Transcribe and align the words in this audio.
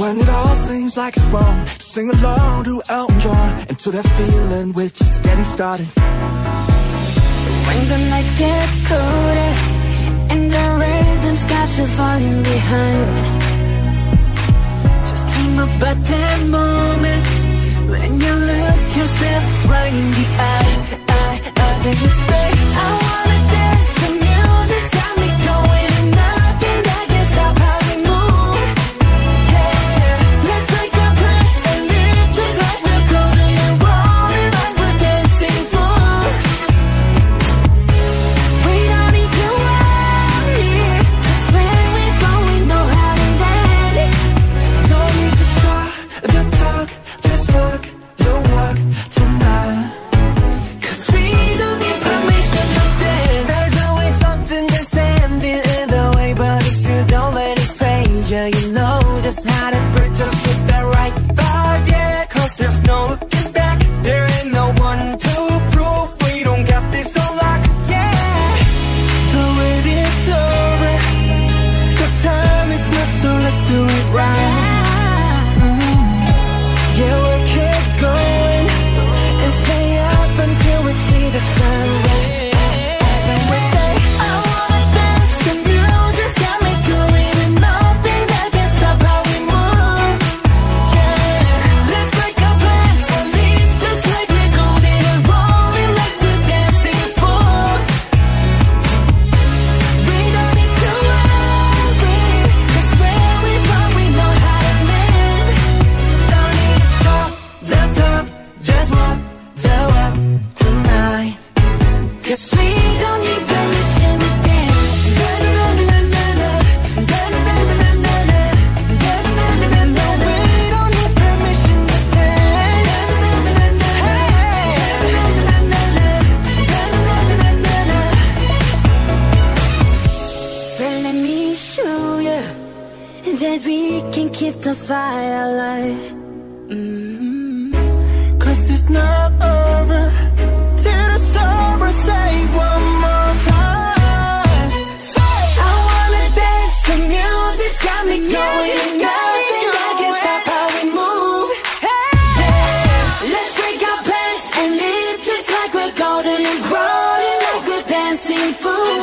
When 0.00 0.18
it 0.18 0.28
all 0.30 0.54
seems 0.54 0.96
like 0.96 1.14
it's 1.14 1.26
wrong, 1.26 1.66
sing 1.78 2.08
along 2.08 2.64
to 2.64 2.82
Elton 2.88 3.20
John 3.20 3.50
and 3.68 3.78
to 3.80 3.90
that 3.90 4.08
feeling 4.16 4.72
we're 4.72 4.88
just 4.88 5.22
getting 5.22 5.44
started. 5.44 5.88
When 7.68 7.80
the 7.92 7.98
nights 8.08 8.32
get 8.38 8.68
colder 8.88 9.52
and 10.32 10.50
the 10.56 10.66
rhythm's 10.80 11.44
got 11.52 11.68
you 11.76 11.86
falling 11.98 12.42
behind, 12.42 13.08
just 15.04 15.24
dream 15.32 15.58
about 15.68 16.00
that 16.12 16.38
moment 16.48 17.26
when 17.92 18.10
you 18.24 18.32
look 18.50 18.80
yourself 18.96 19.44
right 19.68 19.92
in 20.02 20.08
the 20.18 20.26
eye, 20.54 20.74
eye, 21.20 21.38
eye, 21.64 21.78
then 21.84 21.96
you 22.04 22.10
say, 22.28 22.46
I 22.84 22.88
wanna 23.04 23.38
dance, 23.52 23.79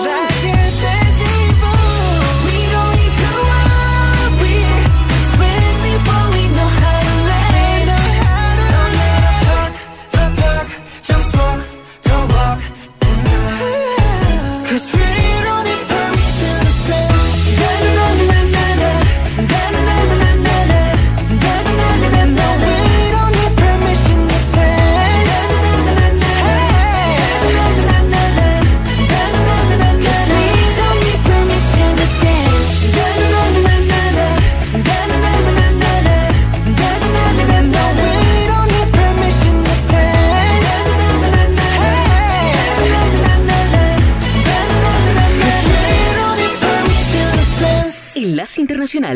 that 0.04 0.37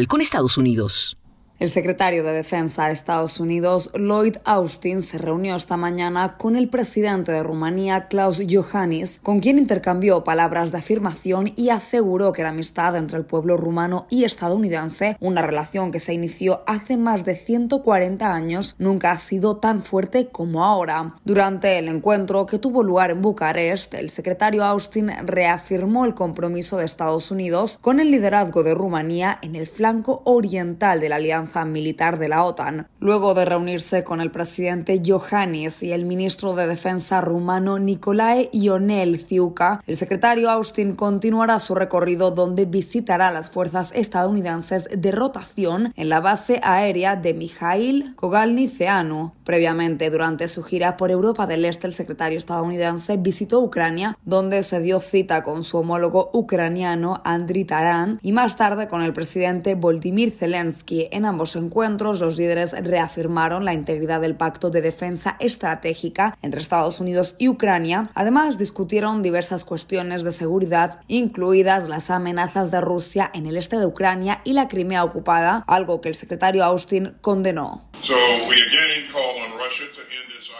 Con 0.07 0.21
Estados 0.21 0.57
Unidos. 0.57 1.17
El 1.61 1.69
secretario 1.69 2.23
de 2.23 2.31
Defensa 2.31 2.87
de 2.87 2.93
Estados 2.93 3.39
Unidos, 3.39 3.91
Lloyd 3.93 4.37
Austin, 4.45 5.03
se 5.03 5.19
reunió 5.19 5.55
esta 5.55 5.77
mañana 5.77 6.35
con 6.39 6.55
el 6.55 6.69
presidente 6.69 7.31
de 7.31 7.43
Rumanía, 7.43 8.07
Klaus 8.07 8.39
Iohannis, 8.39 9.19
con 9.21 9.41
quien 9.41 9.59
intercambió 9.59 10.23
palabras 10.23 10.71
de 10.71 10.79
afirmación 10.79 11.53
y 11.55 11.69
aseguró 11.69 12.31
que 12.31 12.41
la 12.41 12.49
amistad 12.49 12.95
entre 12.95 13.19
el 13.19 13.27
pueblo 13.27 13.57
rumano 13.57 14.07
y 14.09 14.23
estadounidense, 14.23 15.17
una 15.19 15.43
relación 15.43 15.91
que 15.91 15.99
se 15.99 16.15
inició 16.15 16.63
hace 16.65 16.97
más 16.97 17.25
de 17.25 17.35
140 17.35 18.33
años, 18.33 18.75
nunca 18.79 19.11
ha 19.11 19.19
sido 19.19 19.57
tan 19.57 19.83
fuerte 19.83 20.29
como 20.29 20.65
ahora. 20.65 21.13
Durante 21.25 21.77
el 21.77 21.89
encuentro 21.89 22.47
que 22.47 22.57
tuvo 22.57 22.81
lugar 22.81 23.11
en 23.11 23.21
Bucarest, 23.21 23.93
el 23.93 24.09
secretario 24.09 24.63
Austin 24.63 25.11
reafirmó 25.27 26.05
el 26.05 26.15
compromiso 26.15 26.77
de 26.77 26.85
Estados 26.85 27.29
Unidos 27.29 27.77
con 27.81 27.99
el 27.99 28.09
liderazgo 28.09 28.63
de 28.63 28.73
Rumanía 28.73 29.37
en 29.43 29.55
el 29.55 29.67
flanco 29.67 30.23
oriental 30.25 30.99
de 30.99 31.09
la 31.09 31.17
Alianza 31.17 31.50
alianza 31.51 31.65
militar 31.65 32.17
de 32.17 32.29
la 32.29 32.43
OTAN. 32.43 32.87
Luego 32.99 33.33
de 33.33 33.45
reunirse 33.45 34.03
con 34.03 34.21
el 34.21 34.31
presidente 34.31 35.01
Johannes 35.05 35.83
y 35.83 35.91
el 35.91 36.05
ministro 36.05 36.55
de 36.55 36.67
Defensa 36.67 37.21
rumano 37.21 37.79
Nicolae 37.79 38.49
Ionel 38.53 39.19
Ziuca, 39.19 39.83
el 39.87 39.97
secretario 39.97 40.49
Austin 40.49 40.93
continuará 40.93 41.59
su 41.59 41.75
recorrido 41.75 42.31
donde 42.31 42.65
visitará 42.65 43.31
las 43.31 43.49
fuerzas 43.49 43.91
estadounidenses 43.93 44.87
de 44.95 45.11
rotación 45.11 45.93
en 45.95 46.09
la 46.09 46.21
base 46.21 46.59
aérea 46.63 47.15
de 47.15 47.33
Mikhail 47.33 48.13
Kogalniceanu. 48.15 49.33
Previamente, 49.43 50.09
durante 50.09 50.47
su 50.47 50.63
gira 50.63 50.95
por 50.97 51.11
Europa 51.11 51.47
del 51.47 51.65
Este, 51.65 51.87
el 51.87 51.93
secretario 51.93 52.37
estadounidense 52.37 53.17
visitó 53.17 53.59
Ucrania, 53.59 54.17
donde 54.23 54.63
se 54.63 54.79
dio 54.79 54.99
cita 54.99 55.43
con 55.43 55.63
su 55.63 55.77
homólogo 55.77 56.29
ucraniano 56.33 57.21
Andriy 57.25 57.65
Taran 57.65 58.19
y 58.21 58.31
más 58.31 58.55
tarde 58.55 58.87
con 58.87 59.01
el 59.01 59.13
presidente 59.13 59.75
Volodymyr 59.75 60.31
Zelensky. 60.31 61.07
En 61.11 61.25
ambos 61.25 61.40
encuentros, 61.55 62.21
los 62.21 62.37
líderes 62.37 62.71
reafirmaron 62.71 63.65
la 63.65 63.73
integridad 63.73 64.21
del 64.21 64.35
pacto 64.35 64.69
de 64.69 64.81
defensa 64.81 65.35
estratégica 65.39 66.37
entre 66.41 66.61
Estados 66.61 66.99
Unidos 66.99 67.35
y 67.37 67.49
Ucrania. 67.49 68.11
Además, 68.13 68.57
discutieron 68.57 69.23
diversas 69.23 69.65
cuestiones 69.65 70.23
de 70.23 70.31
seguridad, 70.31 71.01
incluidas 71.07 71.89
las 71.89 72.09
amenazas 72.09 72.71
de 72.71 72.81
Rusia 72.81 73.31
en 73.33 73.47
el 73.47 73.57
este 73.57 73.77
de 73.77 73.85
Ucrania 73.85 74.41
y 74.43 74.53
la 74.53 74.67
Crimea 74.67 75.03
ocupada, 75.03 75.63
algo 75.67 76.01
que 76.01 76.09
el 76.09 76.15
secretario 76.15 76.63
Austin 76.63 77.15
condenó. 77.21 77.89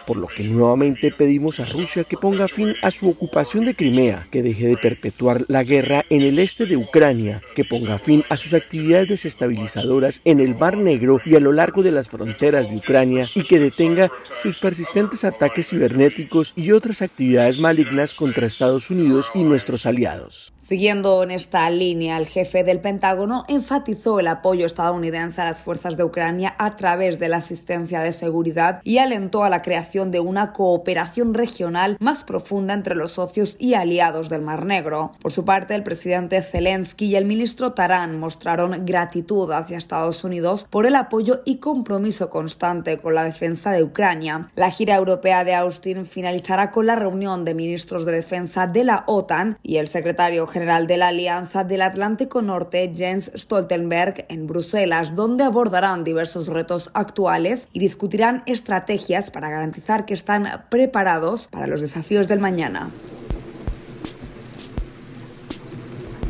Por 0.06 0.18
lo 0.18 0.28
que 0.28 0.44
nuevamente 0.44 1.12
pedimos 1.12 1.60
a 1.60 1.66
Rusia 1.66 2.04
que 2.04 2.18
ponga 2.18 2.48
fin 2.48 2.74
a 2.82 2.92
su 2.92 3.10
ocupación 3.10 3.66
de 3.66 3.76
Crimea, 3.76 4.28
que 4.32 4.42
deje 4.42 4.68
de 4.68 4.78
perpetuar 4.78 5.46
la 5.48 5.64
guerra 5.64 6.06
en 6.10 6.22
el 6.22 6.40
este 6.40 6.66
de 6.66 6.78
Ucrania, 6.78 7.42
que 7.56 7.66
ponga 7.66 7.98
fin 7.98 8.24
a 8.30 8.38
sus 8.38 8.54
actividades 8.54 9.08
desestabilizadoras 9.08 10.22
en 10.26 10.40
el 10.40 10.56
Mar 10.56 10.78
Negro 10.78 11.20
y 11.26 11.36
a 11.36 11.40
lo 11.40 11.52
largo 11.52 11.84
de 11.84 11.92
las 11.92 12.10
fronteras 12.10 12.70
de 12.70 12.78
Ucrania 12.78 13.28
y 13.36 13.44
que 13.44 13.60
detenga 13.60 14.12
sus 14.42 14.58
persistentes 14.58 15.24
ataques 15.24 15.70
cibernéticos 15.70 16.54
y 16.56 16.72
otras 16.72 17.02
actividades 17.02 17.60
malignas 17.60 18.14
contra 18.14 18.48
Estados 18.48 18.90
Unidos 18.90 19.32
y 19.34 19.44
nuestros 19.44 19.86
aliados. 19.86 20.54
Siguiendo 20.62 21.24
en 21.24 21.32
esta 21.32 21.68
línea, 21.72 22.18
el 22.18 22.28
jefe 22.28 22.64
del 22.64 22.80
Pentágono 22.80 23.44
enfatizó 23.48 24.20
el 24.20 24.28
apoyo 24.28 24.68
estadounidense 24.68 25.42
a 25.42 25.46
las 25.46 25.64
fuerzas 25.64 25.98
de 25.98 26.04
Ucrania 26.04 26.56
a 26.60 26.76
través 26.76 27.18
de 27.18 27.30
la 27.30 27.38
asistencia 27.38 28.02
de 28.02 28.14
seguridad 28.14 28.80
y 28.84 29.00
alentó 29.00 29.44
a 29.44 29.50
la 29.50 29.64
creación 29.64 30.12
de 30.12 30.20
una 30.20 30.54
cooperación 30.54 31.34
regional 31.34 31.98
más 32.00 32.24
profunda 32.24 32.76
entre 32.76 32.96
los 32.96 33.14
socios 33.14 33.58
y 33.60 33.74
aliados 33.74 34.30
del 34.30 34.44
Mar 34.44 34.66
Negro. 34.66 35.14
Por 35.20 35.32
su 35.32 35.46
parte, 35.46 35.74
el 35.74 35.82
presidente 35.82 36.42
Zelensky 36.44 37.08
y 37.08 37.16
el 37.16 37.26
ministro 37.26 37.74
Tarán 37.74 38.20
mostraron 38.20 38.86
gratitud 38.86 39.52
hacia 39.52 39.80
Estados 39.80 40.24
Unidos 40.24 40.68
por 40.70 40.86
el 40.86 40.96
apoyo 40.96 41.42
y 41.44 41.58
compromiso 41.58 42.30
constante 42.30 43.00
con 43.00 43.16
la 43.16 43.24
defensa 43.24 43.72
de 43.72 43.82
Ucrania. 43.82 44.52
La 44.56 44.70
gira 44.70 44.96
europea 44.96 45.44
de 45.44 45.56
Austin 45.56 46.06
finalizará 46.06 46.70
con 46.70 46.86
la 46.86 46.96
reunión 46.96 47.46
de 47.46 47.56
ministros 47.56 48.06
de 48.06 48.12
defensa 48.12 48.68
de 48.68 48.84
la 48.84 49.04
OTAN 49.08 49.58
y 49.64 49.78
el 49.78 49.88
secretario 49.88 50.51
general 50.52 50.86
de 50.86 50.98
la 50.98 51.08
Alianza 51.08 51.64
del 51.64 51.82
Atlántico 51.82 52.42
Norte, 52.44 52.94
Jens 52.96 53.32
Stoltenberg, 53.34 54.26
en 54.30 54.46
Bruselas, 54.46 55.16
donde 55.16 55.44
abordarán 55.44 56.04
diversos 56.04 56.48
retos 56.48 56.92
actuales 56.94 57.68
y 57.74 57.80
discutirán 57.80 58.44
estrategias 58.46 59.32
para 59.32 59.50
garantizar 59.50 60.06
que 60.06 60.14
están 60.14 60.66
preparados 60.70 61.48
para 61.48 61.66
los 61.66 61.82
desafíos 61.82 62.28
del 62.28 62.40
mañana. 62.40 62.92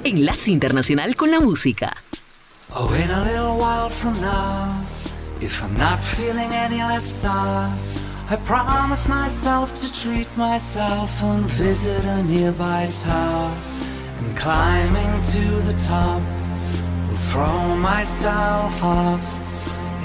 Enlace 0.04 0.52
Internacional 0.52 1.16
con 1.16 1.30
la 1.30 1.40
Música. 1.40 1.94
Oh, 2.74 2.94
in 2.94 3.12
a 3.12 3.24
little 3.24 3.58
while 3.58 3.90
from 3.90 4.14
now, 4.22 4.72
if 5.42 5.62
I'm 5.62 5.78
not 5.78 6.00
feeling 6.00 6.52
any 6.54 6.78
less 6.78 7.04
sour, 7.04 7.70
I 8.30 8.38
promise 8.46 9.10
myself 9.10 9.76
to 9.76 9.92
treat 9.92 10.28
myself 10.38 11.22
and 11.22 11.46
visit 11.46 12.06
a 12.06 12.24
nearby 12.24 12.90
tower. 13.04 13.52
And 14.22 14.38
climbing 14.38 15.22
to 15.34 15.44
the 15.70 15.74
top, 15.88 16.22
will 17.08 17.22
throw 17.32 17.76
myself 17.76 18.84
off 18.84 19.22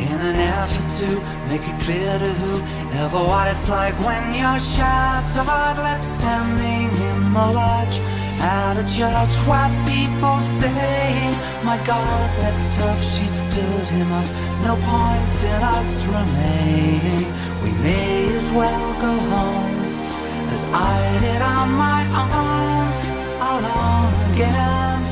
in 0.01 0.19
an 0.21 0.37
effort 0.37 0.89
to 1.01 1.09
make 1.49 1.63
it 1.63 1.81
clear 1.81 2.19
to 2.19 2.33
whoever 2.41 3.19
what 3.19 3.49
it's 3.49 3.69
like 3.69 3.95
when 4.01 4.35
you're 4.35 4.59
shattered, 4.59 5.79
left 5.79 6.05
standing 6.05 6.89
in 7.11 7.33
the 7.33 7.47
lodge 7.61 8.01
at 8.41 8.77
a 8.77 8.85
church 8.85 9.35
where 9.49 9.71
people 9.87 10.41
say, 10.41 11.35
My 11.65 11.79
God, 11.87 12.29
that's 12.41 12.75
tough. 12.77 13.03
She 13.03 13.27
stood 13.27 13.89
him 13.89 14.11
up. 14.13 14.29
No 14.63 14.75
point 14.77 15.37
in 15.53 15.63
us 15.77 16.07
remaining. 16.07 17.27
We 17.63 17.73
may 17.83 18.35
as 18.35 18.51
well 18.51 18.93
go 19.01 19.15
home 19.31 19.77
as 20.55 20.65
I 20.73 21.19
did 21.21 21.43
on 21.43 21.71
my 21.73 22.03
own, 22.25 22.86
alone 23.59 24.13
again, 24.33 25.03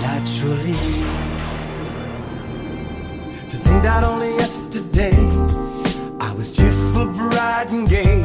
naturally. 0.00 0.80
To 3.50 3.56
think 3.64 3.82
that 3.82 4.02
only 4.04 4.30
yesterday 4.36 5.16
I 6.20 6.32
was 6.36 6.52
just 6.52 6.94
cheerful, 6.94 7.12
bright 7.12 7.70
and 7.70 7.88
gay, 7.88 8.22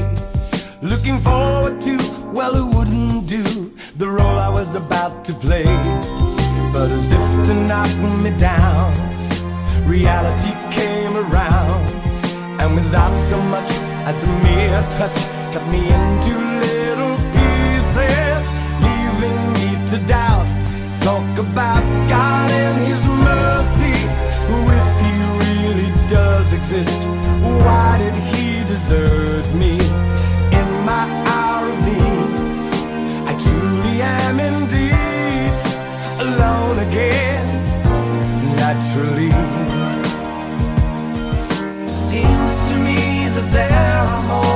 looking 0.81 1.17
forward 1.17 1.81
to, 1.81 1.97
well, 2.31 2.53
who 2.55 2.77
wouldn't 2.77 3.27
do 3.27 3.43
the 3.97 4.07
role 4.07 4.37
I 4.37 4.49
was 4.49 4.75
about 4.75 5.25
to 5.25 5.33
play? 5.33 5.65
But 6.71 6.89
as 6.91 7.11
if 7.11 7.47
to 7.47 7.53
knock 7.69 7.91
me 8.23 8.31
down, 8.37 8.93
reality 9.85 10.53
came 10.71 11.15
around, 11.15 11.89
and 12.61 12.73
without 12.75 13.13
so 13.13 13.41
much 13.41 13.71
as 14.09 14.17
a 14.23 14.31
mere 14.45 14.81
touch, 14.97 15.19
cut 15.53 15.67
me 15.67 15.81
into 15.95 16.54
Talk 21.05 21.37
about 21.37 21.83
God 22.09 22.49
and 22.49 22.83
His 22.83 23.05
mercy. 23.05 23.93
Who, 24.47 24.57
if 24.81 24.87
He 25.05 25.13
really 25.45 25.91
does 26.07 26.51
exist, 26.51 26.99
why 27.63 27.99
did 27.99 28.15
He 28.15 28.63
desert 28.63 29.45
me 29.53 29.73
in 30.59 30.67
my 30.83 31.05
hour 31.27 31.69
of 31.69 31.77
need? 31.85 32.33
I 33.29 33.33
truly 33.37 34.01
am 34.01 34.39
indeed 34.39 35.53
alone 36.25 36.79
again, 36.87 37.45
naturally. 38.55 39.29
Seems 41.85 42.53
to 42.69 42.75
me 42.79 43.29
that 43.29 43.47
there 43.51 44.07
are 44.09 44.23
more 44.23 44.54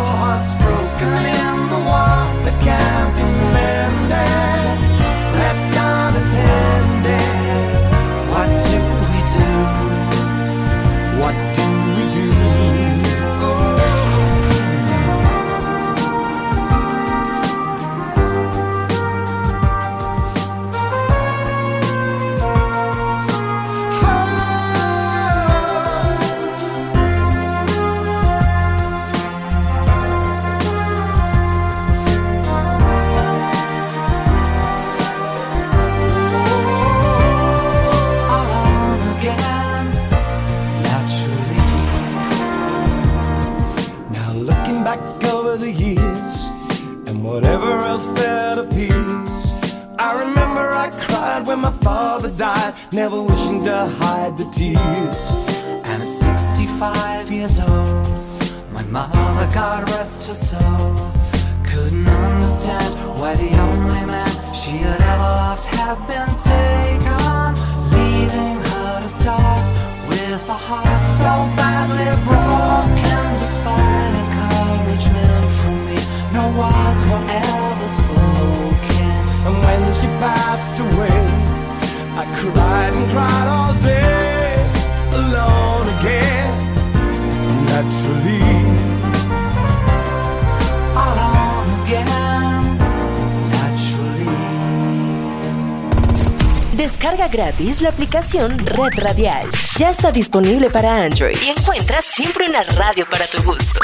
aplicación 98.09 98.57
Red 98.65 98.97
Radial. 98.97 99.47
Ya 99.77 99.91
está 99.91 100.11
disponible 100.11 100.71
para 100.71 101.03
Android 101.03 101.35
y 101.45 101.49
encuentras 101.49 102.05
siempre 102.05 102.49
una 102.49 102.63
radio 102.63 103.05
para 103.07 103.27
tu 103.27 103.43
gusto. 103.43 103.79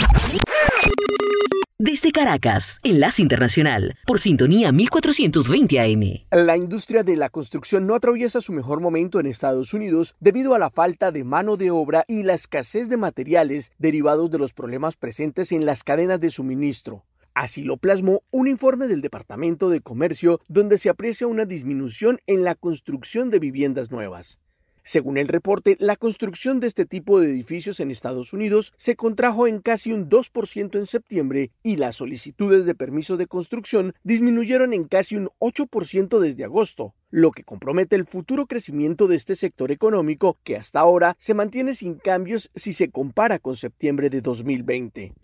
Desde 1.78 2.12
Caracas, 2.12 2.80
Enlace 2.82 3.22
Internacional, 3.22 3.96
por 4.08 4.20
sintonía 4.20 4.72
1420 4.72 5.80
AM. 5.80 6.26
La 6.32 6.58
industria 6.58 7.04
de 7.04 7.16
la 7.16 7.30
construcción 7.30 7.86
no 7.86 7.94
atraviesa 7.94 8.42
su 8.42 8.52
mejor 8.52 8.82
momento 8.82 9.20
en 9.20 9.28
Estados 9.28 9.76
Unidos 9.76 10.16
debido 10.20 10.56
a 10.56 10.60
la 10.60 10.72
falta 10.72 11.12
de 11.12 11.24
mano 11.24 11.56
de 11.56 11.70
obra 11.70 12.04
y 12.08 12.24
la 12.24 12.34
escasez 12.34 12.90
de 12.90 12.98
materiales 12.98 13.74
derivados 13.78 14.32
de 14.32 14.40
los 14.40 14.54
problemas 14.54 14.96
presentes 14.96 15.52
en 15.52 15.68
las 15.68 15.84
cadenas 15.84 16.20
de 16.20 16.32
suministro. 16.32 17.04
Así 17.36 17.64
lo 17.64 17.76
plasmó 17.76 18.24
un 18.32 18.48
informe 18.48 18.88
del 18.88 19.02
Departamento 19.02 19.70
de 19.70 19.82
Comercio 19.82 20.40
donde 20.48 20.78
se 20.78 20.88
aprecia 20.88 21.28
una 21.28 21.44
disminución 21.44 22.22
en 22.28 22.46
la 22.46 22.56
construcción 22.56 23.30
de 23.30 23.40
viviendas 23.40 23.92
nuevas. 23.92 24.40
Según 24.84 25.18
el 25.18 25.28
reporte, 25.28 25.76
la 25.80 25.98
construcción 25.98 26.62
de 26.62 26.68
este 26.68 26.86
tipo 26.86 27.20
de 27.20 27.30
edificios 27.30 27.82
en 27.82 27.92
Estados 27.92 28.32
Unidos 28.32 28.72
se 28.78 28.96
contrajo 28.96 29.48
en 29.48 29.60
casi 29.60 29.92
un 29.92 30.10
2% 30.10 30.78
en 30.78 30.86
septiembre 30.86 31.52
y 31.62 31.76
las 31.76 31.98
solicitudes 31.98 32.66
de 32.66 32.76
permiso 32.76 33.18
de 33.18 33.28
construcción 33.28 33.96
disminuyeron 34.04 34.72
en 34.72 34.86
casi 34.86 35.18
un 35.18 35.30
8% 35.40 36.20
desde 36.20 36.46
agosto, 36.46 36.94
lo 37.10 37.32
que 37.32 37.44
compromete 37.44 37.98
el 37.98 38.06
futuro 38.06 38.46
crecimiento 38.46 39.08
de 39.08 39.18
este 39.18 39.36
sector 39.36 39.72
económico 39.72 40.38
que 40.44 40.56
hasta 40.56 40.80
ahora 40.80 41.16
se 41.18 41.34
mantiene 41.34 41.74
sin 41.74 41.96
cambios 41.96 42.50
si 42.56 42.72
se 42.72 42.92
compara 42.92 43.40
con 43.40 43.58
septiembre 43.58 44.10
de 44.10 44.22
2020. 44.22 45.16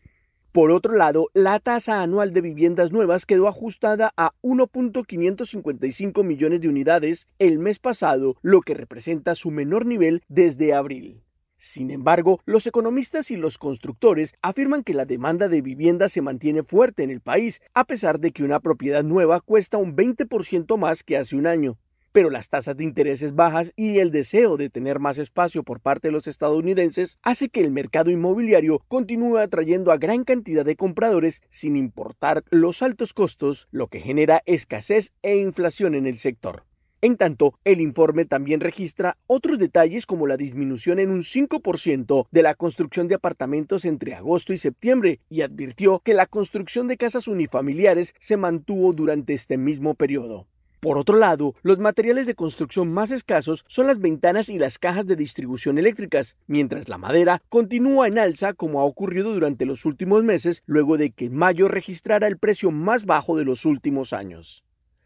Por 0.51 0.71
otro 0.71 0.93
lado, 0.95 1.29
la 1.33 1.59
tasa 1.59 2.01
anual 2.01 2.33
de 2.33 2.41
viviendas 2.41 2.91
nuevas 2.91 3.25
quedó 3.25 3.47
ajustada 3.47 4.11
a 4.17 4.33
1.555 4.41 6.25
millones 6.25 6.59
de 6.59 6.67
unidades 6.67 7.27
el 7.39 7.57
mes 7.57 7.79
pasado, 7.79 8.35
lo 8.41 8.59
que 8.59 8.73
representa 8.73 9.33
su 9.33 9.49
menor 9.49 9.85
nivel 9.85 10.23
desde 10.27 10.73
abril. 10.73 11.23
Sin 11.55 11.89
embargo, 11.89 12.41
los 12.43 12.67
economistas 12.67 13.31
y 13.31 13.37
los 13.37 13.57
constructores 13.57 14.33
afirman 14.41 14.83
que 14.83 14.93
la 14.93 15.05
demanda 15.05 15.47
de 15.47 15.61
vivienda 15.61 16.09
se 16.09 16.21
mantiene 16.21 16.63
fuerte 16.63 17.03
en 17.03 17.11
el 17.11 17.21
país, 17.21 17.61
a 17.73 17.85
pesar 17.85 18.19
de 18.19 18.33
que 18.33 18.43
una 18.43 18.59
propiedad 18.59 19.05
nueva 19.05 19.39
cuesta 19.39 19.77
un 19.77 19.95
20% 19.95 20.75
más 20.77 21.03
que 21.03 21.15
hace 21.15 21.37
un 21.37 21.47
año 21.47 21.77
pero 22.11 22.29
las 22.29 22.49
tasas 22.49 22.77
de 22.77 22.83
intereses 22.83 23.35
bajas 23.35 23.73
y 23.75 23.99
el 23.99 24.11
deseo 24.11 24.57
de 24.57 24.69
tener 24.69 24.99
más 24.99 25.17
espacio 25.17 25.63
por 25.63 25.79
parte 25.79 26.07
de 26.07 26.11
los 26.11 26.27
estadounidenses 26.27 27.17
hace 27.21 27.49
que 27.49 27.61
el 27.61 27.71
mercado 27.71 28.11
inmobiliario 28.11 28.79
continúe 28.87 29.37
atrayendo 29.37 29.91
a 29.91 29.97
gran 29.97 30.23
cantidad 30.23 30.65
de 30.65 30.75
compradores 30.75 31.41
sin 31.49 31.75
importar 31.75 32.43
los 32.49 32.81
altos 32.81 33.13
costos, 33.13 33.67
lo 33.71 33.87
que 33.87 33.99
genera 33.99 34.41
escasez 34.45 35.13
e 35.21 35.37
inflación 35.37 35.95
en 35.95 36.05
el 36.05 36.19
sector. 36.19 36.65
En 37.03 37.17
tanto, 37.17 37.55
el 37.63 37.81
informe 37.81 38.25
también 38.25 38.59
registra 38.59 39.17
otros 39.25 39.57
detalles 39.57 40.05
como 40.05 40.27
la 40.27 40.37
disminución 40.37 40.99
en 40.99 41.09
un 41.09 41.21
5% 41.21 42.27
de 42.29 42.43
la 42.43 42.53
construcción 42.53 43.07
de 43.07 43.15
apartamentos 43.15 43.85
entre 43.85 44.13
agosto 44.13 44.53
y 44.53 44.57
septiembre 44.57 45.19
y 45.27 45.41
advirtió 45.41 45.99
que 46.05 46.13
la 46.13 46.27
construcción 46.27 46.87
de 46.87 46.97
casas 46.97 47.27
unifamiliares 47.27 48.13
se 48.19 48.37
mantuvo 48.37 48.93
durante 48.93 49.33
este 49.33 49.57
mismo 49.57 49.95
periodo. 49.95 50.45
Por 50.81 50.97
otro 50.97 51.15
lado, 51.15 51.53
los 51.61 51.77
materiales 51.77 52.25
de 52.25 52.33
construcción 52.33 52.91
más 52.91 53.11
escasos 53.11 53.63
son 53.67 53.85
las 53.85 53.99
ventanas 53.99 54.49
y 54.49 54.57
las 54.57 54.79
cajas 54.79 55.05
de 55.05 55.15
distribución 55.15 55.77
eléctricas, 55.77 56.37
mientras 56.47 56.89
la 56.89 56.97
madera 56.97 57.43
continúa 57.49 58.07
en 58.07 58.17
alza 58.17 58.53
como 58.53 58.79
ha 58.79 58.83
ocurrido 58.83 59.31
durante 59.31 59.67
los 59.67 59.85
últimos 59.85 60.23
meses 60.23 60.63
luego 60.65 60.97
de 60.97 61.11
que 61.11 61.29
mayo 61.29 61.67
registrara 61.67 62.25
el 62.25 62.39
precio 62.39 62.71
más 62.71 63.05
bajo 63.05 63.37
de 63.37 63.45
los 63.45 63.65
últimos 63.65 64.11
años. 64.11 64.63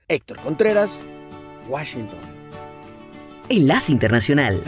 Héctor 0.07 0.39
Contreras, 0.39 1.03
Washington. 1.67 2.19
Enlace 3.49 3.91
Internacional. 3.91 4.61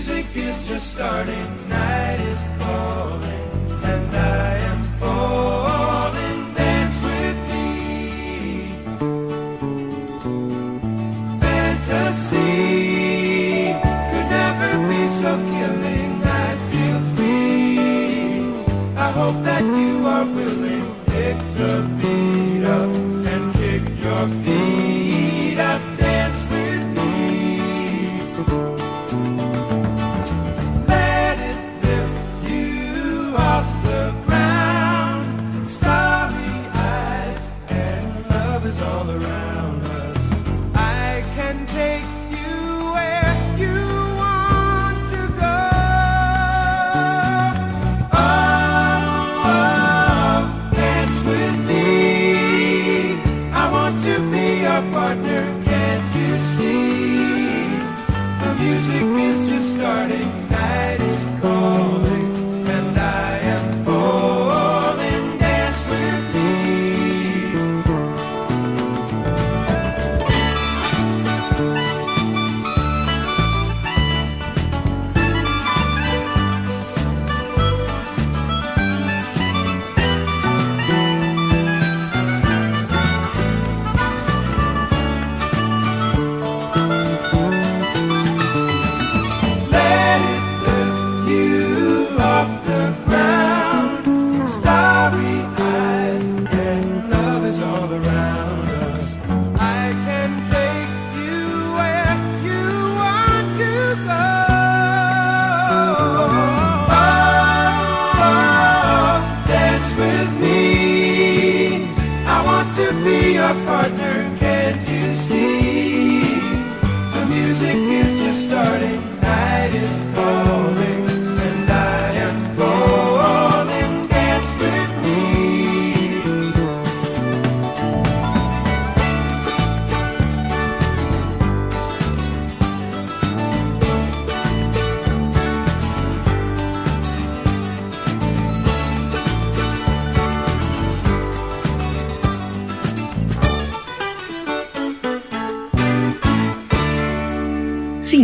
music 0.00 0.34
is 0.34 0.66
just 0.66 0.92
starting, 0.92 1.68
night 1.68 2.20
is 2.20 2.48
calling. 2.58 3.39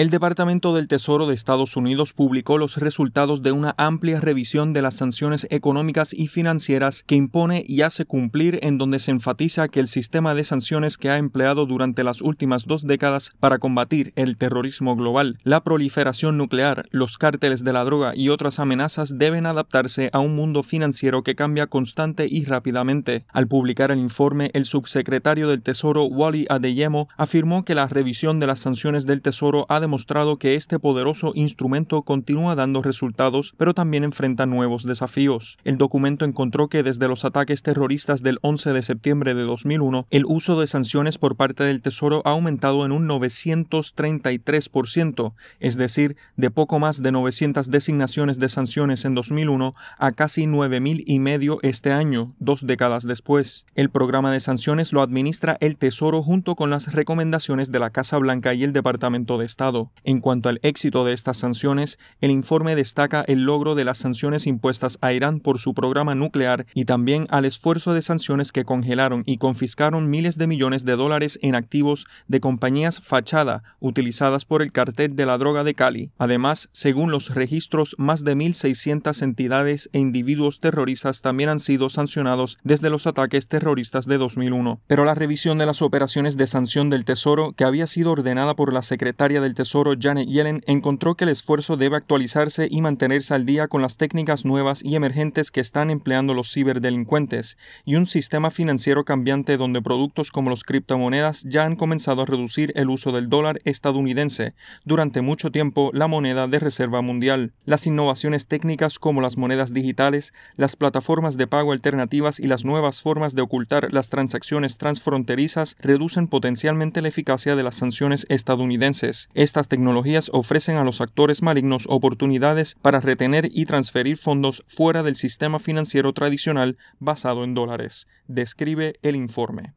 El 0.00 0.08
Departamento 0.08 0.74
del 0.74 0.88
Tesoro 0.88 1.26
de 1.26 1.34
Estados 1.34 1.76
Unidos 1.76 2.14
publicó 2.14 2.56
los 2.56 2.78
resultados 2.78 3.42
de 3.42 3.52
una 3.52 3.74
amplia 3.76 4.18
revisión 4.18 4.72
de 4.72 4.80
las 4.80 4.94
sanciones 4.94 5.46
económicas 5.50 6.14
y 6.14 6.28
financieras 6.28 7.02
que 7.02 7.16
impone 7.16 7.66
y 7.68 7.82
hace 7.82 8.06
cumplir 8.06 8.60
en 8.62 8.78
donde 8.78 8.98
se 8.98 9.10
enfatiza 9.10 9.68
que 9.68 9.78
el 9.78 9.88
sistema 9.88 10.34
de 10.34 10.44
sanciones 10.44 10.96
que 10.96 11.10
ha 11.10 11.18
empleado 11.18 11.66
durante 11.66 12.02
las 12.02 12.22
últimas 12.22 12.64
dos 12.64 12.86
décadas 12.86 13.32
para 13.40 13.58
combatir 13.58 14.14
el 14.16 14.38
terrorismo 14.38 14.96
global, 14.96 15.38
la 15.44 15.64
proliferación 15.64 16.38
nuclear, 16.38 16.88
los 16.92 17.18
cárteles 17.18 17.62
de 17.62 17.74
la 17.74 17.84
droga 17.84 18.16
y 18.16 18.30
otras 18.30 18.58
amenazas 18.58 19.18
deben 19.18 19.44
adaptarse 19.44 20.08
a 20.14 20.20
un 20.20 20.34
mundo 20.34 20.62
financiero 20.62 21.22
que 21.22 21.34
cambia 21.34 21.66
constante 21.66 22.26
y 22.26 22.46
rápidamente. 22.46 23.26
Al 23.28 23.48
publicar 23.48 23.90
el 23.90 23.98
informe, 23.98 24.50
el 24.54 24.64
subsecretario 24.64 25.46
del 25.46 25.60
Tesoro 25.60 26.04
Wally 26.04 26.46
Adeyemo 26.48 27.10
afirmó 27.18 27.66
que 27.66 27.74
la 27.74 27.86
revisión 27.86 28.40
de 28.40 28.46
las 28.46 28.60
sanciones 28.60 29.04
del 29.04 29.20
Tesoro 29.20 29.66
ha 29.68 29.89
demostrado 29.90 30.38
que 30.38 30.54
este 30.54 30.78
poderoso 30.78 31.32
instrumento 31.34 32.02
continúa 32.02 32.54
dando 32.54 32.80
resultados, 32.80 33.54
pero 33.56 33.74
también 33.74 34.04
enfrenta 34.04 34.46
nuevos 34.46 34.84
desafíos. 34.84 35.58
El 35.64 35.78
documento 35.78 36.24
encontró 36.24 36.68
que 36.68 36.84
desde 36.84 37.08
los 37.08 37.24
ataques 37.24 37.64
terroristas 37.64 38.22
del 38.22 38.38
11 38.42 38.72
de 38.72 38.82
septiembre 38.82 39.34
de 39.34 39.42
2001, 39.42 40.06
el 40.10 40.26
uso 40.26 40.60
de 40.60 40.68
sanciones 40.68 41.18
por 41.18 41.34
parte 41.34 41.64
del 41.64 41.82
Tesoro 41.82 42.22
ha 42.24 42.30
aumentado 42.30 42.86
en 42.86 42.92
un 42.92 43.08
933%, 43.08 45.32
es 45.58 45.76
decir, 45.76 46.14
de 46.36 46.52
poco 46.52 46.78
más 46.78 47.02
de 47.02 47.10
900 47.10 47.68
designaciones 47.68 48.38
de 48.38 48.48
sanciones 48.48 49.04
en 49.04 49.16
2001 49.16 49.72
a 49.98 50.12
casi 50.12 50.44
9.000 50.44 51.02
y 51.04 51.18
medio 51.18 51.58
este 51.62 51.90
año, 51.90 52.32
dos 52.38 52.64
décadas 52.64 53.02
después. 53.02 53.66
El 53.74 53.90
programa 53.90 54.30
de 54.30 54.38
sanciones 54.38 54.92
lo 54.92 55.02
administra 55.02 55.56
el 55.58 55.76
Tesoro 55.76 56.22
junto 56.22 56.54
con 56.54 56.70
las 56.70 56.92
recomendaciones 56.92 57.72
de 57.72 57.80
la 57.80 57.90
Casa 57.90 58.18
Blanca 58.18 58.54
y 58.54 58.62
el 58.62 58.72
Departamento 58.72 59.36
de 59.36 59.46
Estado. 59.46 59.79
En 60.04 60.20
cuanto 60.20 60.48
al 60.48 60.60
éxito 60.62 61.04
de 61.04 61.12
estas 61.12 61.36
sanciones, 61.36 61.98
el 62.20 62.30
informe 62.30 62.74
destaca 62.76 63.24
el 63.26 63.44
logro 63.44 63.74
de 63.74 63.84
las 63.84 63.98
sanciones 63.98 64.46
impuestas 64.46 64.98
a 65.00 65.12
Irán 65.12 65.40
por 65.40 65.58
su 65.58 65.74
programa 65.74 66.14
nuclear 66.14 66.66
y 66.74 66.84
también 66.84 67.26
al 67.30 67.44
esfuerzo 67.44 67.94
de 67.94 68.02
sanciones 68.02 68.52
que 68.52 68.64
congelaron 68.64 69.22
y 69.26 69.38
confiscaron 69.38 70.10
miles 70.10 70.38
de 70.38 70.46
millones 70.46 70.84
de 70.84 70.96
dólares 70.96 71.38
en 71.42 71.54
activos 71.54 72.06
de 72.28 72.40
compañías 72.40 73.00
fachada 73.00 73.62
utilizadas 73.78 74.44
por 74.44 74.62
el 74.62 74.72
cartel 74.72 75.16
de 75.16 75.26
la 75.26 75.38
droga 75.38 75.64
de 75.64 75.74
Cali. 75.74 76.10
Además, 76.18 76.68
según 76.72 77.10
los 77.10 77.34
registros, 77.34 77.94
más 77.98 78.24
de 78.24 78.36
1.600 78.36 79.22
entidades 79.22 79.90
e 79.92 79.98
individuos 79.98 80.60
terroristas 80.60 81.20
también 81.20 81.48
han 81.48 81.60
sido 81.60 81.90
sancionados 81.90 82.58
desde 82.62 82.90
los 82.90 83.06
ataques 83.06 83.48
terroristas 83.48 84.06
de 84.06 84.18
2001. 84.18 84.80
Pero 84.86 85.04
la 85.04 85.14
revisión 85.14 85.58
de 85.58 85.66
las 85.66 85.82
operaciones 85.82 86.36
de 86.36 86.46
sanción 86.46 86.90
del 86.90 87.04
Tesoro, 87.04 87.52
que 87.52 87.64
había 87.64 87.86
sido 87.86 88.12
ordenada 88.12 88.54
por 88.54 88.72
la 88.72 88.82
secretaria 88.82 89.40
del 89.40 89.54
Tesoro, 89.60 89.92
Janet 90.00 90.26
Yellen 90.26 90.62
encontró 90.66 91.16
que 91.16 91.24
el 91.24 91.28
esfuerzo 91.28 91.76
debe 91.76 91.98
actualizarse 91.98 92.66
y 92.70 92.80
mantenerse 92.80 93.34
al 93.34 93.44
día 93.44 93.68
con 93.68 93.82
las 93.82 93.98
técnicas 93.98 94.46
nuevas 94.46 94.82
y 94.82 94.94
emergentes 94.94 95.50
que 95.50 95.60
están 95.60 95.90
empleando 95.90 96.32
los 96.32 96.50
ciberdelincuentes 96.50 97.58
y 97.84 97.96
un 97.96 98.06
sistema 98.06 98.50
financiero 98.50 99.04
cambiante 99.04 99.58
donde 99.58 99.82
productos 99.82 100.30
como 100.30 100.48
los 100.48 100.64
criptomonedas 100.64 101.42
ya 101.42 101.64
han 101.64 101.76
comenzado 101.76 102.22
a 102.22 102.24
reducir 102.24 102.72
el 102.74 102.88
uso 102.88 103.12
del 103.12 103.28
dólar 103.28 103.60
estadounidense, 103.66 104.54
durante 104.86 105.20
mucho 105.20 105.50
tiempo 105.50 105.90
la 105.92 106.06
moneda 106.06 106.48
de 106.48 106.58
reserva 106.58 107.02
mundial. 107.02 107.52
Las 107.66 107.86
innovaciones 107.86 108.46
técnicas 108.46 108.98
como 108.98 109.20
las 109.20 109.36
monedas 109.36 109.74
digitales, 109.74 110.32
las 110.56 110.74
plataformas 110.74 111.36
de 111.36 111.48
pago 111.48 111.72
alternativas 111.72 112.40
y 112.40 112.46
las 112.46 112.64
nuevas 112.64 113.02
formas 113.02 113.34
de 113.34 113.42
ocultar 113.42 113.92
las 113.92 114.08
transacciones 114.08 114.78
transfronterizas 114.78 115.76
reducen 115.80 116.28
potencialmente 116.28 117.02
la 117.02 117.08
eficacia 117.08 117.56
de 117.56 117.62
las 117.62 117.74
sanciones 117.74 118.24
estadounidenses. 118.30 119.28
Estas 119.50 119.66
tecnologías 119.66 120.30
ofrecen 120.32 120.76
a 120.76 120.84
los 120.84 121.00
actores 121.00 121.42
malignos 121.42 121.82
oportunidades 121.88 122.76
para 122.82 123.00
retener 123.00 123.48
y 123.50 123.66
transferir 123.66 124.16
fondos 124.16 124.62
fuera 124.68 125.02
del 125.02 125.16
sistema 125.16 125.58
financiero 125.58 126.12
tradicional 126.12 126.78
basado 127.00 127.42
en 127.42 127.54
dólares, 127.54 128.06
describe 128.28 129.00
el 129.02 129.16
informe. 129.16 129.74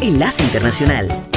Enlace 0.00 0.44
Internacional. 0.44 1.33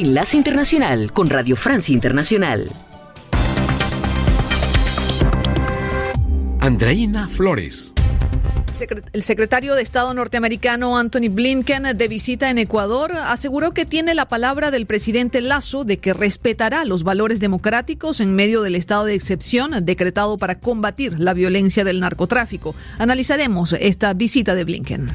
Enlace 0.00 0.38
Internacional 0.38 1.12
con 1.12 1.28
Radio 1.28 1.56
Francia 1.56 1.92
Internacional. 1.92 2.72
Andreina 6.58 7.28
Flores. 7.28 7.92
El 9.12 9.22
secretario 9.22 9.74
de 9.74 9.82
Estado 9.82 10.14
norteamericano 10.14 10.96
Anthony 10.96 11.28
Blinken, 11.30 11.82
de 11.94 12.08
visita 12.08 12.48
en 12.48 12.56
Ecuador, 12.56 13.12
aseguró 13.12 13.74
que 13.74 13.84
tiene 13.84 14.14
la 14.14 14.26
palabra 14.26 14.70
del 14.70 14.86
presidente 14.86 15.42
Lazo 15.42 15.84
de 15.84 15.98
que 15.98 16.14
respetará 16.14 16.86
los 16.86 17.04
valores 17.04 17.38
democráticos 17.38 18.20
en 18.20 18.34
medio 18.34 18.62
del 18.62 18.76
estado 18.76 19.04
de 19.04 19.14
excepción 19.14 19.84
decretado 19.84 20.38
para 20.38 20.60
combatir 20.60 21.20
la 21.20 21.34
violencia 21.34 21.84
del 21.84 22.00
narcotráfico. 22.00 22.74
Analizaremos 22.98 23.74
esta 23.74 24.14
visita 24.14 24.54
de 24.54 24.64
Blinken. 24.64 25.10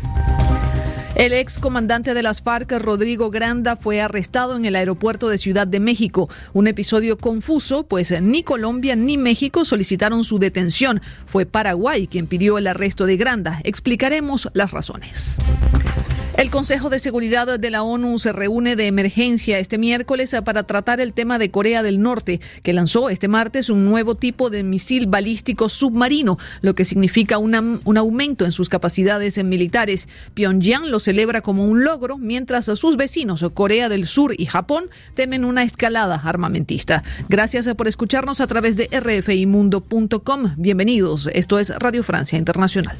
El 1.16 1.32
ex 1.32 1.60
comandante 1.60 2.14
de 2.14 2.22
las 2.22 2.42
FARC, 2.42 2.74
Rodrigo 2.74 3.32
Granda, 3.32 3.78
fue 3.78 4.02
arrestado 4.02 4.58
en 4.58 4.66
el 4.66 4.76
aeropuerto 4.76 5.30
de 5.30 5.38
Ciudad 5.38 5.66
de 5.66 5.80
México. 5.80 6.30
Un 6.52 6.68
episodio 6.68 7.18
confuso, 7.18 7.88
pues 7.88 8.22
ni 8.22 8.44
Colombia 8.44 8.98
ni 8.98 9.18
México 9.18 9.64
solicitaron 9.64 10.26
su 10.26 10.40
detención. 10.40 11.02
Fue 11.26 11.46
Paraguay 11.46 12.08
quien 12.08 12.28
pidió 12.28 12.58
el 12.58 12.68
arresto 12.68 13.06
de 13.06 13.16
Granda. 13.16 13.62
Explicaremos 13.64 14.50
las 14.54 14.72
razones. 14.72 15.42
El 16.38 16.52
Consejo 16.52 16.90
de 16.90 17.00
Seguridad 17.00 17.58
de 17.58 17.70
la 17.70 17.84
ONU 17.84 18.20
se 18.20 18.34
reúne 18.34 18.76
de 18.76 18.88
emergencia 18.88 19.58
este 19.58 19.78
miércoles 19.78 20.36
para 20.44 20.64
tratar 20.64 21.00
el 21.00 21.14
tema 21.14 21.40
de 21.40 21.50
Corea 21.50 21.82
del 21.82 22.02
Norte, 22.02 22.42
que 22.62 22.74
lanzó 22.74 23.10
este 23.10 23.30
martes 23.30 23.70
un 23.70 23.86
nuevo 23.86 24.16
tipo 24.16 24.50
de 24.50 24.64
misil 24.64 25.08
balístico 25.08 25.70
submarino, 25.70 26.38
lo 26.62 26.76
que 26.76 26.84
significa 26.84 27.38
un 27.38 27.98
aumento 27.98 28.44
en 28.44 28.52
sus 28.52 28.68
capacidades 28.68 29.42
militares. 29.44 30.10
Pyongyang 30.34 30.92
lo 30.92 31.00
celebra 31.00 31.40
como 31.40 31.66
un 31.66 31.86
logro, 31.86 32.18
mientras 32.18 32.66
sus 32.66 32.98
vecinos 32.98 33.46
Corea 33.54 33.88
del 33.88 34.06
Sur 34.06 34.36
y 34.38 34.46
Japón 34.46 34.90
temen 35.14 35.46
una 35.46 35.64
escalada 35.64 36.16
armamentista. 36.16 37.04
Gracias 37.30 37.70
por 37.76 37.88
escucharnos 37.88 38.42
a 38.42 38.48
través 38.48 38.76
de 38.76 38.90
rfimundo.com. 38.92 40.56
Bienvenidos. 40.58 41.30
Esto 41.34 41.60
es 41.60 41.70
Radio 41.80 42.04
Francia 42.04 42.38
Internacional. 42.38 42.98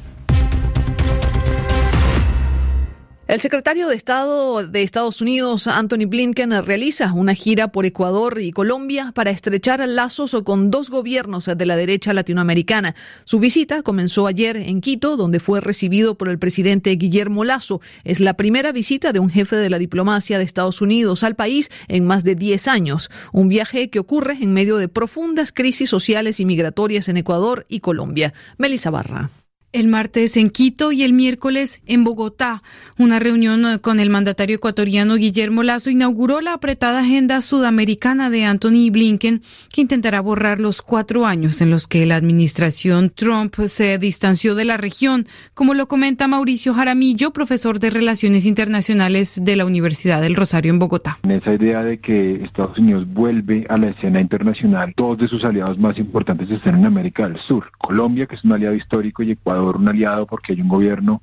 El 3.28 3.40
secretario 3.40 3.88
de 3.88 3.96
Estado 3.96 4.64
de 4.64 4.84
Estados 4.84 5.20
Unidos, 5.20 5.66
Anthony 5.66 6.06
Blinken, 6.06 6.62
realiza 6.64 7.12
una 7.12 7.34
gira 7.34 7.72
por 7.72 7.84
Ecuador 7.84 8.40
y 8.40 8.52
Colombia 8.52 9.10
para 9.16 9.32
estrechar 9.32 9.80
lazos 9.88 10.36
con 10.44 10.70
dos 10.70 10.90
gobiernos 10.90 11.46
de 11.46 11.66
la 11.66 11.74
derecha 11.74 12.12
latinoamericana. 12.12 12.94
Su 13.24 13.40
visita 13.40 13.82
comenzó 13.82 14.28
ayer 14.28 14.56
en 14.56 14.80
Quito, 14.80 15.16
donde 15.16 15.40
fue 15.40 15.60
recibido 15.60 16.14
por 16.14 16.28
el 16.28 16.38
presidente 16.38 16.90
Guillermo 16.92 17.42
Lazo. 17.42 17.80
Es 18.04 18.20
la 18.20 18.34
primera 18.34 18.70
visita 18.70 19.12
de 19.12 19.18
un 19.18 19.28
jefe 19.28 19.56
de 19.56 19.70
la 19.70 19.80
diplomacia 19.80 20.38
de 20.38 20.44
Estados 20.44 20.80
Unidos 20.80 21.24
al 21.24 21.34
país 21.34 21.68
en 21.88 22.04
más 22.04 22.22
de 22.22 22.36
10 22.36 22.68
años. 22.68 23.10
Un 23.32 23.48
viaje 23.48 23.90
que 23.90 23.98
ocurre 23.98 24.38
en 24.40 24.52
medio 24.52 24.76
de 24.76 24.86
profundas 24.86 25.50
crisis 25.50 25.90
sociales 25.90 26.38
y 26.38 26.44
migratorias 26.44 27.08
en 27.08 27.16
Ecuador 27.16 27.66
y 27.68 27.80
Colombia. 27.80 28.32
Melissa 28.56 28.90
Barra 28.90 29.32
el 29.76 29.88
martes 29.88 30.38
en 30.38 30.48
Quito 30.48 30.90
y 30.90 31.02
el 31.02 31.12
miércoles 31.12 31.82
en 31.86 32.02
Bogotá. 32.02 32.62
Una 32.98 33.18
reunión 33.18 33.78
con 33.78 34.00
el 34.00 34.08
mandatario 34.08 34.56
ecuatoriano 34.56 35.16
Guillermo 35.16 35.62
Lazo 35.62 35.90
inauguró 35.90 36.40
la 36.40 36.54
apretada 36.54 37.00
agenda 37.00 37.42
sudamericana 37.42 38.30
de 38.30 38.44
Anthony 38.44 38.90
Blinken, 38.90 39.42
que 39.72 39.82
intentará 39.82 40.20
borrar 40.20 40.60
los 40.60 40.80
cuatro 40.80 41.26
años 41.26 41.60
en 41.60 41.70
los 41.70 41.86
que 41.86 42.06
la 42.06 42.16
administración 42.16 43.10
Trump 43.14 43.54
se 43.66 43.98
distanció 43.98 44.54
de 44.54 44.64
la 44.64 44.78
región, 44.78 45.26
como 45.52 45.74
lo 45.74 45.88
comenta 45.88 46.26
Mauricio 46.26 46.72
Jaramillo, 46.72 47.32
profesor 47.32 47.78
de 47.78 47.90
Relaciones 47.90 48.46
Internacionales 48.46 49.38
de 49.42 49.56
la 49.56 49.66
Universidad 49.66 50.22
del 50.22 50.36
Rosario 50.36 50.72
en 50.72 50.78
Bogotá. 50.78 51.18
En 51.24 51.32
esa 51.32 51.52
idea 51.52 51.82
de 51.82 51.98
que 51.98 52.44
Estados 52.44 52.78
Unidos 52.78 53.06
vuelve 53.06 53.66
a 53.68 53.76
la 53.76 53.90
escena 53.90 54.22
internacional, 54.22 54.94
dos 54.96 55.18
de 55.18 55.28
sus 55.28 55.44
aliados 55.44 55.78
más 55.78 55.98
importantes 55.98 56.50
están 56.50 56.78
en 56.78 56.86
América 56.86 57.28
del 57.28 57.38
Sur. 57.46 57.70
Colombia, 57.76 58.26
que 58.26 58.36
es 58.36 58.44
un 58.44 58.52
aliado 58.52 58.74
histórico, 58.74 59.22
y 59.22 59.32
Ecuador 59.32 59.65
un 59.74 59.88
aliado 59.88 60.26
porque 60.26 60.52
hay 60.52 60.60
un 60.60 60.68
gobierno 60.68 61.22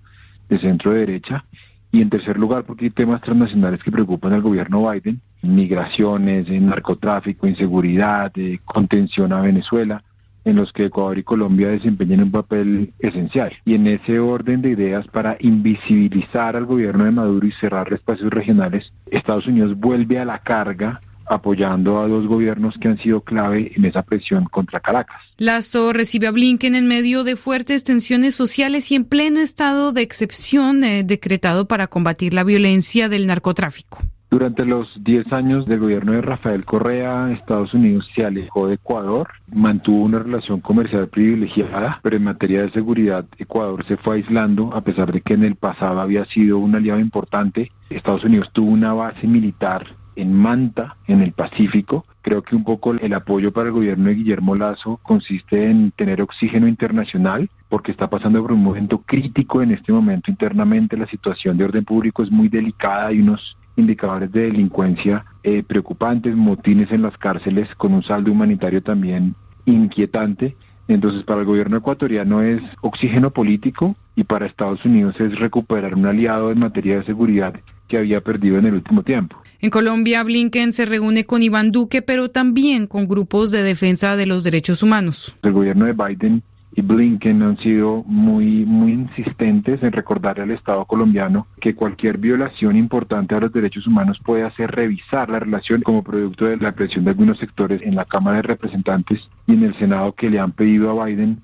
de 0.49 0.59
centro 0.59 0.91
derecha. 0.91 1.45
Y 1.91 2.01
en 2.01 2.09
tercer 2.09 2.39
lugar, 2.39 2.63
porque 2.63 2.85
hay 2.85 2.91
temas 2.91 3.21
transnacionales 3.21 3.83
que 3.83 3.91
preocupan 3.91 4.33
al 4.33 4.41
gobierno 4.41 4.89
Biden, 4.89 5.21
migraciones, 5.43 6.49
narcotráfico, 6.49 7.47
inseguridad, 7.47 8.31
contención 8.65 9.31
a 9.31 9.41
Venezuela, 9.41 10.03
en 10.45 10.55
los 10.55 10.73
que 10.73 10.85
Ecuador 10.85 11.17
y 11.17 11.23
Colombia 11.23 11.69
desempeñan 11.69 12.23
un 12.23 12.31
papel 12.31 12.93
esencial. 12.99 13.53
Y 13.63 13.75
en 13.75 13.87
ese 13.87 14.19
orden 14.19 14.61
de 14.61 14.71
ideas 14.71 15.07
para 15.07 15.37
invisibilizar 15.39 16.55
al 16.55 16.65
gobierno 16.65 17.05
de 17.05 17.11
Maduro 17.11 17.47
y 17.47 17.51
cerrar 17.53 17.93
espacios 17.93 18.29
regionales, 18.31 18.91
Estados 19.09 19.47
Unidos 19.47 19.77
vuelve 19.77 20.19
a 20.19 20.25
la 20.25 20.39
carga 20.39 20.99
apoyando 21.25 21.99
a 21.99 22.07
dos 22.07 22.27
gobiernos 22.27 22.75
que 22.79 22.87
han 22.87 22.97
sido 22.97 23.21
clave 23.21 23.71
en 23.75 23.85
esa 23.85 24.03
presión 24.03 24.45
contra 24.45 24.79
Caracas. 24.79 25.21
Lazo 25.37 25.93
recibe 25.93 26.27
a 26.27 26.31
Blinken 26.31 26.75
en 26.75 26.87
medio 26.87 27.23
de 27.23 27.35
fuertes 27.35 27.83
tensiones 27.83 28.35
sociales 28.35 28.91
y 28.91 28.95
en 28.95 29.05
pleno 29.05 29.39
estado 29.39 29.91
de 29.91 30.01
excepción 30.01 30.83
eh, 30.83 31.03
decretado 31.03 31.67
para 31.67 31.87
combatir 31.87 32.33
la 32.33 32.43
violencia 32.43 33.09
del 33.09 33.27
narcotráfico. 33.27 34.01
Durante 34.33 34.65
los 34.65 34.87
10 35.03 35.31
años 35.31 35.67
del 35.67 35.79
gobierno 35.79 36.13
de 36.13 36.21
Rafael 36.23 36.65
Correa, 36.65 37.31
Estados 37.31 37.71
Unidos 37.75 38.09
se 38.15 38.25
alejó 38.25 38.65
de 38.65 38.73
Ecuador, 38.73 39.29
mantuvo 39.53 40.03
una 40.03 40.17
relación 40.17 40.59
comercial 40.59 41.07
privilegiada, 41.07 41.99
pero 42.01 42.15
en 42.17 42.23
materia 42.23 42.63
de 42.63 42.71
seguridad 42.71 43.25
Ecuador 43.37 43.85
se 43.87 43.95
fue 43.95 44.15
aislando 44.15 44.73
a 44.73 44.81
pesar 44.81 45.11
de 45.11 45.21
que 45.21 45.35
en 45.35 45.43
el 45.43 45.55
pasado 45.55 46.01
había 46.01 46.25
sido 46.25 46.57
un 46.57 46.73
aliado 46.73 46.99
importante. 46.99 47.71
Estados 47.91 48.23
Unidos 48.23 48.49
tuvo 48.53 48.71
una 48.71 48.93
base 48.93 49.27
militar 49.27 49.85
en 50.15 50.33
Manta, 50.33 50.97
en 51.07 51.21
el 51.21 51.31
Pacífico. 51.31 52.05
Creo 52.21 52.41
que 52.41 52.55
un 52.55 52.63
poco 52.63 52.93
el 52.93 53.13
apoyo 53.13 53.51
para 53.51 53.67
el 53.67 53.73
gobierno 53.73 54.05
de 54.05 54.15
Guillermo 54.15 54.55
Lazo 54.55 54.99
consiste 55.03 55.69
en 55.69 55.91
tener 55.91 56.21
oxígeno 56.21 56.67
internacional, 56.67 57.49
porque 57.69 57.91
está 57.91 58.09
pasando 58.09 58.41
por 58.41 58.53
un 58.53 58.63
momento 58.63 58.99
crítico 58.99 59.61
en 59.61 59.71
este 59.71 59.91
momento 59.91 60.31
internamente. 60.31 60.97
La 60.97 61.07
situación 61.07 61.57
de 61.57 61.65
orden 61.65 61.85
público 61.85 62.23
es 62.23 62.31
muy 62.31 62.49
delicada, 62.49 63.07
hay 63.07 63.19
unos 63.19 63.57
indicadores 63.75 64.31
de 64.31 64.43
delincuencia 64.43 65.25
eh, 65.43 65.63
preocupantes, 65.63 66.35
motines 66.35 66.91
en 66.91 67.01
las 67.01 67.17
cárceles 67.17 67.67
con 67.75 67.93
un 67.93 68.03
saldo 68.03 68.31
humanitario 68.31 68.81
también 68.81 69.35
inquietante. 69.65 70.55
Entonces, 70.87 71.23
para 71.23 71.39
el 71.41 71.45
gobierno 71.45 71.77
ecuatoriano 71.77 72.41
es 72.41 72.61
oxígeno 72.81 73.31
político 73.31 73.95
y 74.15 74.25
para 74.25 74.45
Estados 74.45 74.83
Unidos 74.85 75.19
es 75.19 75.37
recuperar 75.39 75.95
un 75.95 76.05
aliado 76.05 76.51
en 76.51 76.59
materia 76.59 76.99
de 76.99 77.05
seguridad 77.05 77.53
que 77.87 77.97
había 77.97 78.21
perdido 78.21 78.57
en 78.57 78.65
el 78.65 78.75
último 78.75 79.01
tiempo. 79.03 79.42
En 79.63 79.69
Colombia, 79.69 80.21
Blinken 80.23 80.73
se 80.73 80.85
reúne 80.85 81.23
con 81.23 81.41
Iván 81.41 81.71
Duque, 81.71 82.01
pero 82.01 82.29
también 82.29 82.85
con 82.85 83.07
grupos 83.07 83.49
de 83.49 83.63
defensa 83.63 84.17
de 84.17 84.25
los 84.25 84.43
derechos 84.43 84.83
humanos. 84.83 85.37
El 85.41 85.53
gobierno 85.53 85.85
de 85.85 85.93
Biden 85.93 86.43
y 86.75 86.81
Blinken 86.81 87.41
han 87.41 87.57
sido 87.59 88.03
muy, 88.05 88.65
muy 88.65 88.91
insistentes 88.91 89.81
en 89.81 89.93
recordarle 89.93 90.43
al 90.43 90.51
Estado 90.51 90.83
colombiano 90.83 91.47
que 91.61 91.75
cualquier 91.75 92.17
violación 92.17 92.75
importante 92.75 93.35
a 93.35 93.39
los 93.39 93.53
derechos 93.53 93.87
humanos 93.87 94.19
puede 94.25 94.43
hacer 94.43 94.69
revisar 94.69 95.29
la 95.29 95.39
relación 95.39 95.81
como 95.81 96.03
producto 96.03 96.43
de 96.43 96.57
la 96.57 96.73
presión 96.73 97.05
de 97.05 97.11
algunos 97.11 97.37
sectores 97.37 97.81
en 97.83 97.95
la 97.95 98.03
Cámara 98.03 98.37
de 98.37 98.43
Representantes 98.43 99.21
y 99.47 99.53
en 99.53 99.63
el 99.63 99.79
Senado 99.79 100.11
que 100.11 100.29
le 100.29 100.39
han 100.39 100.51
pedido 100.51 100.91
a 100.91 101.05
Biden 101.05 101.41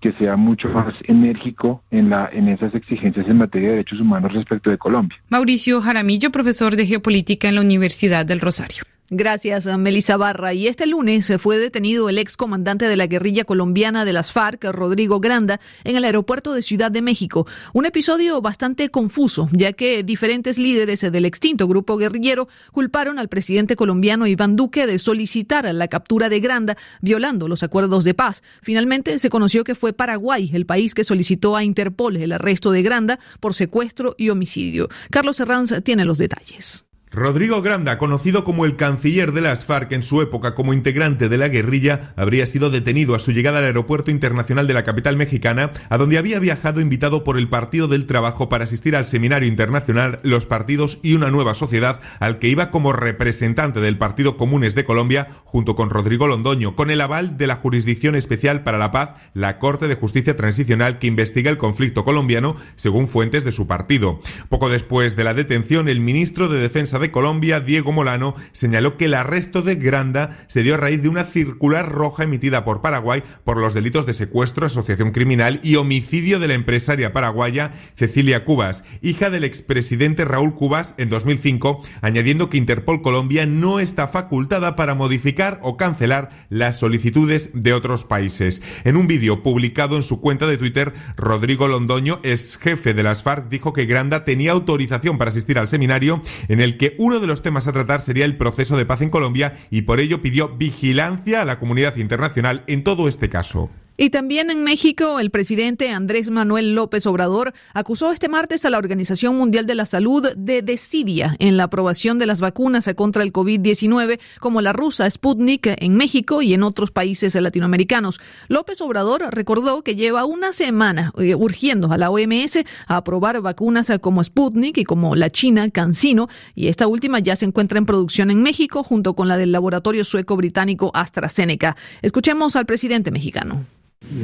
que 0.00 0.12
sea 0.14 0.36
mucho 0.36 0.68
más 0.68 0.94
enérgico 1.04 1.82
en, 1.90 2.10
la, 2.10 2.30
en 2.32 2.48
esas 2.48 2.74
exigencias 2.74 3.26
en 3.28 3.38
materia 3.38 3.68
de 3.68 3.76
derechos 3.76 4.00
humanos 4.00 4.32
respecto 4.32 4.70
de 4.70 4.78
Colombia. 4.78 5.18
Mauricio 5.28 5.80
Jaramillo, 5.80 6.30
profesor 6.30 6.76
de 6.76 6.86
Geopolítica 6.86 7.48
en 7.48 7.56
la 7.56 7.60
Universidad 7.60 8.24
del 8.24 8.40
Rosario. 8.40 8.82
Gracias, 9.12 9.66
Melissa 9.66 10.16
Barra. 10.16 10.54
Y 10.54 10.68
este 10.68 10.86
lunes 10.86 11.32
fue 11.40 11.58
detenido 11.58 12.08
el 12.08 12.16
ex 12.16 12.36
comandante 12.36 12.86
de 12.86 12.96
la 12.96 13.08
guerrilla 13.08 13.42
colombiana 13.42 14.04
de 14.04 14.12
las 14.12 14.30
FARC, 14.30 14.62
Rodrigo 14.70 15.18
Granda, 15.18 15.58
en 15.82 15.96
el 15.96 16.04
aeropuerto 16.04 16.52
de 16.52 16.62
Ciudad 16.62 16.92
de 16.92 17.02
México. 17.02 17.44
Un 17.72 17.86
episodio 17.86 18.40
bastante 18.40 18.88
confuso, 18.90 19.48
ya 19.50 19.72
que 19.72 20.04
diferentes 20.04 20.58
líderes 20.58 21.00
del 21.00 21.24
extinto 21.24 21.66
grupo 21.66 21.96
guerrillero 21.96 22.46
culparon 22.70 23.18
al 23.18 23.28
presidente 23.28 23.74
colombiano 23.74 24.28
Iván 24.28 24.54
Duque 24.54 24.86
de 24.86 25.00
solicitar 25.00 25.64
la 25.74 25.88
captura 25.88 26.28
de 26.28 26.38
Granda, 26.38 26.76
violando 27.00 27.48
los 27.48 27.64
acuerdos 27.64 28.04
de 28.04 28.14
paz. 28.14 28.44
Finalmente 28.62 29.18
se 29.18 29.28
conoció 29.28 29.64
que 29.64 29.74
fue 29.74 29.92
Paraguay 29.92 30.52
el 30.52 30.66
país 30.66 30.94
que 30.94 31.02
solicitó 31.02 31.56
a 31.56 31.64
Interpol 31.64 32.16
el 32.16 32.30
arresto 32.30 32.70
de 32.70 32.82
Granda 32.82 33.18
por 33.40 33.54
secuestro 33.54 34.14
y 34.16 34.28
homicidio. 34.28 34.88
Carlos 35.10 35.40
Herranz 35.40 35.82
tiene 35.82 36.04
los 36.04 36.18
detalles. 36.18 36.86
Rodrigo 37.12 37.60
Granda, 37.60 37.98
conocido 37.98 38.44
como 38.44 38.64
el 38.64 38.76
canciller 38.76 39.32
de 39.32 39.40
las 39.40 39.66
FARC 39.66 39.90
en 39.90 40.04
su 40.04 40.22
época 40.22 40.54
como 40.54 40.72
integrante 40.72 41.28
de 41.28 41.38
la 41.38 41.48
guerrilla, 41.48 42.12
habría 42.14 42.46
sido 42.46 42.70
detenido 42.70 43.16
a 43.16 43.18
su 43.18 43.32
llegada 43.32 43.58
al 43.58 43.64
aeropuerto 43.64 44.12
internacional 44.12 44.68
de 44.68 44.74
la 44.74 44.84
capital 44.84 45.16
mexicana, 45.16 45.72
a 45.88 45.98
donde 45.98 46.18
había 46.18 46.38
viajado 46.38 46.80
invitado 46.80 47.24
por 47.24 47.36
el 47.36 47.48
Partido 47.48 47.88
del 47.88 48.06
Trabajo 48.06 48.48
para 48.48 48.62
asistir 48.62 48.94
al 48.94 49.06
seminario 49.06 49.48
internacional 49.48 50.20
Los 50.22 50.46
Partidos 50.46 51.00
y 51.02 51.14
una 51.14 51.30
nueva 51.30 51.54
sociedad, 51.54 52.00
al 52.20 52.38
que 52.38 52.46
iba 52.46 52.70
como 52.70 52.92
representante 52.92 53.80
del 53.80 53.98
Partido 53.98 54.36
Comunes 54.36 54.76
de 54.76 54.84
Colombia, 54.84 55.30
junto 55.42 55.74
con 55.74 55.90
Rodrigo 55.90 56.28
Londoño, 56.28 56.76
con 56.76 56.92
el 56.92 57.00
aval 57.00 57.36
de 57.36 57.48
la 57.48 57.56
Jurisdicción 57.56 58.14
Especial 58.14 58.62
para 58.62 58.78
la 58.78 58.92
Paz, 58.92 59.14
la 59.34 59.58
Corte 59.58 59.88
de 59.88 59.96
Justicia 59.96 60.36
Transicional 60.36 61.00
que 61.00 61.08
investiga 61.08 61.50
el 61.50 61.58
conflicto 61.58 62.04
colombiano, 62.04 62.54
según 62.76 63.08
fuentes 63.08 63.42
de 63.42 63.50
su 63.50 63.66
partido. 63.66 64.20
Poco 64.48 64.68
después 64.68 65.16
de 65.16 65.24
la 65.24 65.34
detención, 65.34 65.88
el 65.88 65.98
ministro 65.98 66.48
de 66.48 66.60
Defensa 66.60 66.99
de 67.00 67.10
Colombia, 67.10 67.60
Diego 67.60 67.92
Molano, 67.92 68.34
señaló 68.52 68.96
que 68.96 69.06
el 69.06 69.14
arresto 69.14 69.62
de 69.62 69.74
Granda 69.74 70.38
se 70.46 70.62
dio 70.62 70.74
a 70.74 70.78
raíz 70.78 71.02
de 71.02 71.08
una 71.08 71.24
circular 71.24 71.90
roja 71.90 72.24
emitida 72.24 72.64
por 72.64 72.80
Paraguay 72.80 73.22
por 73.44 73.58
los 73.58 73.74
delitos 73.74 74.06
de 74.06 74.14
secuestro, 74.14 74.66
asociación 74.66 75.10
criminal 75.10 75.60
y 75.62 75.76
homicidio 75.76 76.38
de 76.38 76.48
la 76.48 76.54
empresaria 76.54 77.12
paraguaya 77.12 77.72
Cecilia 77.96 78.44
Cubas, 78.44 78.84
hija 79.02 79.30
del 79.30 79.44
expresidente 79.44 80.24
Raúl 80.24 80.54
Cubas 80.54 80.94
en 80.98 81.10
2005, 81.10 81.82
añadiendo 82.02 82.50
que 82.50 82.58
Interpol 82.58 83.02
Colombia 83.02 83.46
no 83.46 83.80
está 83.80 84.08
facultada 84.08 84.76
para 84.76 84.94
modificar 84.94 85.58
o 85.62 85.76
cancelar 85.76 86.30
las 86.48 86.78
solicitudes 86.78 87.50
de 87.54 87.72
otros 87.72 88.04
países. 88.04 88.62
En 88.84 88.96
un 88.96 89.06
vídeo 89.06 89.42
publicado 89.42 89.96
en 89.96 90.02
su 90.02 90.20
cuenta 90.20 90.46
de 90.46 90.58
Twitter, 90.58 90.92
Rodrigo 91.16 91.68
Londoño, 91.68 92.20
ex 92.22 92.58
jefe 92.58 92.94
de 92.94 93.02
las 93.02 93.22
FARC, 93.22 93.48
dijo 93.48 93.72
que 93.72 93.86
Granda 93.86 94.24
tenía 94.24 94.52
autorización 94.52 95.18
para 95.18 95.30
asistir 95.30 95.58
al 95.58 95.68
seminario 95.68 96.22
en 96.48 96.60
el 96.60 96.76
que 96.76 96.89
uno 96.98 97.20
de 97.20 97.26
los 97.26 97.42
temas 97.42 97.66
a 97.66 97.72
tratar 97.72 98.00
sería 98.00 98.24
el 98.24 98.36
proceso 98.36 98.76
de 98.76 98.86
paz 98.86 99.00
en 99.00 99.10
Colombia 99.10 99.58
y 99.70 99.82
por 99.82 100.00
ello 100.00 100.22
pidió 100.22 100.48
vigilancia 100.56 101.42
a 101.42 101.44
la 101.44 101.58
comunidad 101.58 101.96
internacional 101.96 102.64
en 102.66 102.84
todo 102.84 103.08
este 103.08 103.28
caso. 103.28 103.70
Y 104.02 104.08
también 104.08 104.50
en 104.50 104.64
México, 104.64 105.20
el 105.20 105.30
presidente 105.30 105.90
Andrés 105.90 106.30
Manuel 106.30 106.74
López 106.74 107.04
Obrador 107.04 107.52
acusó 107.74 108.12
este 108.12 108.30
martes 108.30 108.64
a 108.64 108.70
la 108.70 108.78
Organización 108.78 109.36
Mundial 109.36 109.66
de 109.66 109.74
la 109.74 109.84
Salud 109.84 110.26
de 110.34 110.62
desidia 110.62 111.36
en 111.38 111.58
la 111.58 111.64
aprobación 111.64 112.16
de 112.16 112.24
las 112.24 112.40
vacunas 112.40 112.88
contra 112.96 113.22
el 113.22 113.30
COVID-19, 113.30 114.18
como 114.40 114.62
la 114.62 114.72
rusa 114.72 115.10
Sputnik 115.10 115.66
en 115.76 115.96
México 115.96 116.40
y 116.40 116.54
en 116.54 116.62
otros 116.62 116.90
países 116.90 117.34
latinoamericanos. 117.34 118.22
López 118.48 118.80
Obrador 118.80 119.28
recordó 119.32 119.82
que 119.82 119.96
lleva 119.96 120.24
una 120.24 120.54
semana 120.54 121.12
eh, 121.18 121.34
urgiendo 121.34 121.92
a 121.92 121.98
la 121.98 122.08
OMS 122.08 122.60
a 122.86 122.96
aprobar 122.96 123.42
vacunas 123.42 123.92
como 124.00 124.24
Sputnik 124.24 124.78
y 124.78 124.84
como 124.84 125.14
la 125.14 125.28
china 125.28 125.68
CanSino, 125.68 126.30
y 126.54 126.68
esta 126.68 126.86
última 126.86 127.18
ya 127.18 127.36
se 127.36 127.44
encuentra 127.44 127.76
en 127.76 127.84
producción 127.84 128.30
en 128.30 128.42
México 128.42 128.82
junto 128.82 129.12
con 129.12 129.28
la 129.28 129.36
del 129.36 129.52
laboratorio 129.52 130.06
sueco-británico 130.06 130.90
AstraZeneca. 130.94 131.76
Escuchemos 132.00 132.56
al 132.56 132.64
presidente 132.64 133.10
mexicano 133.10 133.66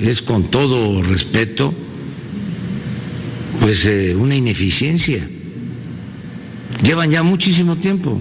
es 0.03 0.23
con 0.23 0.51
todo 0.51 1.03
respeto, 1.03 1.73
pues 3.61 3.87
eh, 3.87 4.15
una 4.17 4.35
ineficiencia. 4.35 5.27
Llevan 6.83 7.11
ya 7.11 7.23
muchísimo 7.23 7.77
tiempo 7.77 8.21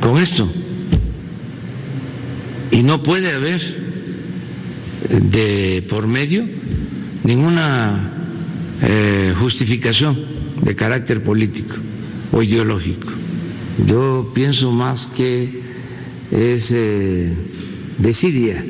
con 0.00 0.18
esto. 0.18 0.50
Y 2.70 2.82
no 2.82 3.02
puede 3.02 3.32
haber 3.32 3.60
de 5.08 5.84
por 5.88 6.06
medio 6.06 6.44
ninguna 7.24 8.12
eh, 8.82 9.34
justificación 9.36 10.18
de 10.62 10.76
carácter 10.76 11.22
político 11.22 11.76
o 12.32 12.42
ideológico. 12.42 13.08
Yo 13.86 14.30
pienso 14.34 14.70
más 14.72 15.06
que 15.06 15.60
es 16.30 16.70
eh, 16.72 17.34
desidia 17.98 18.64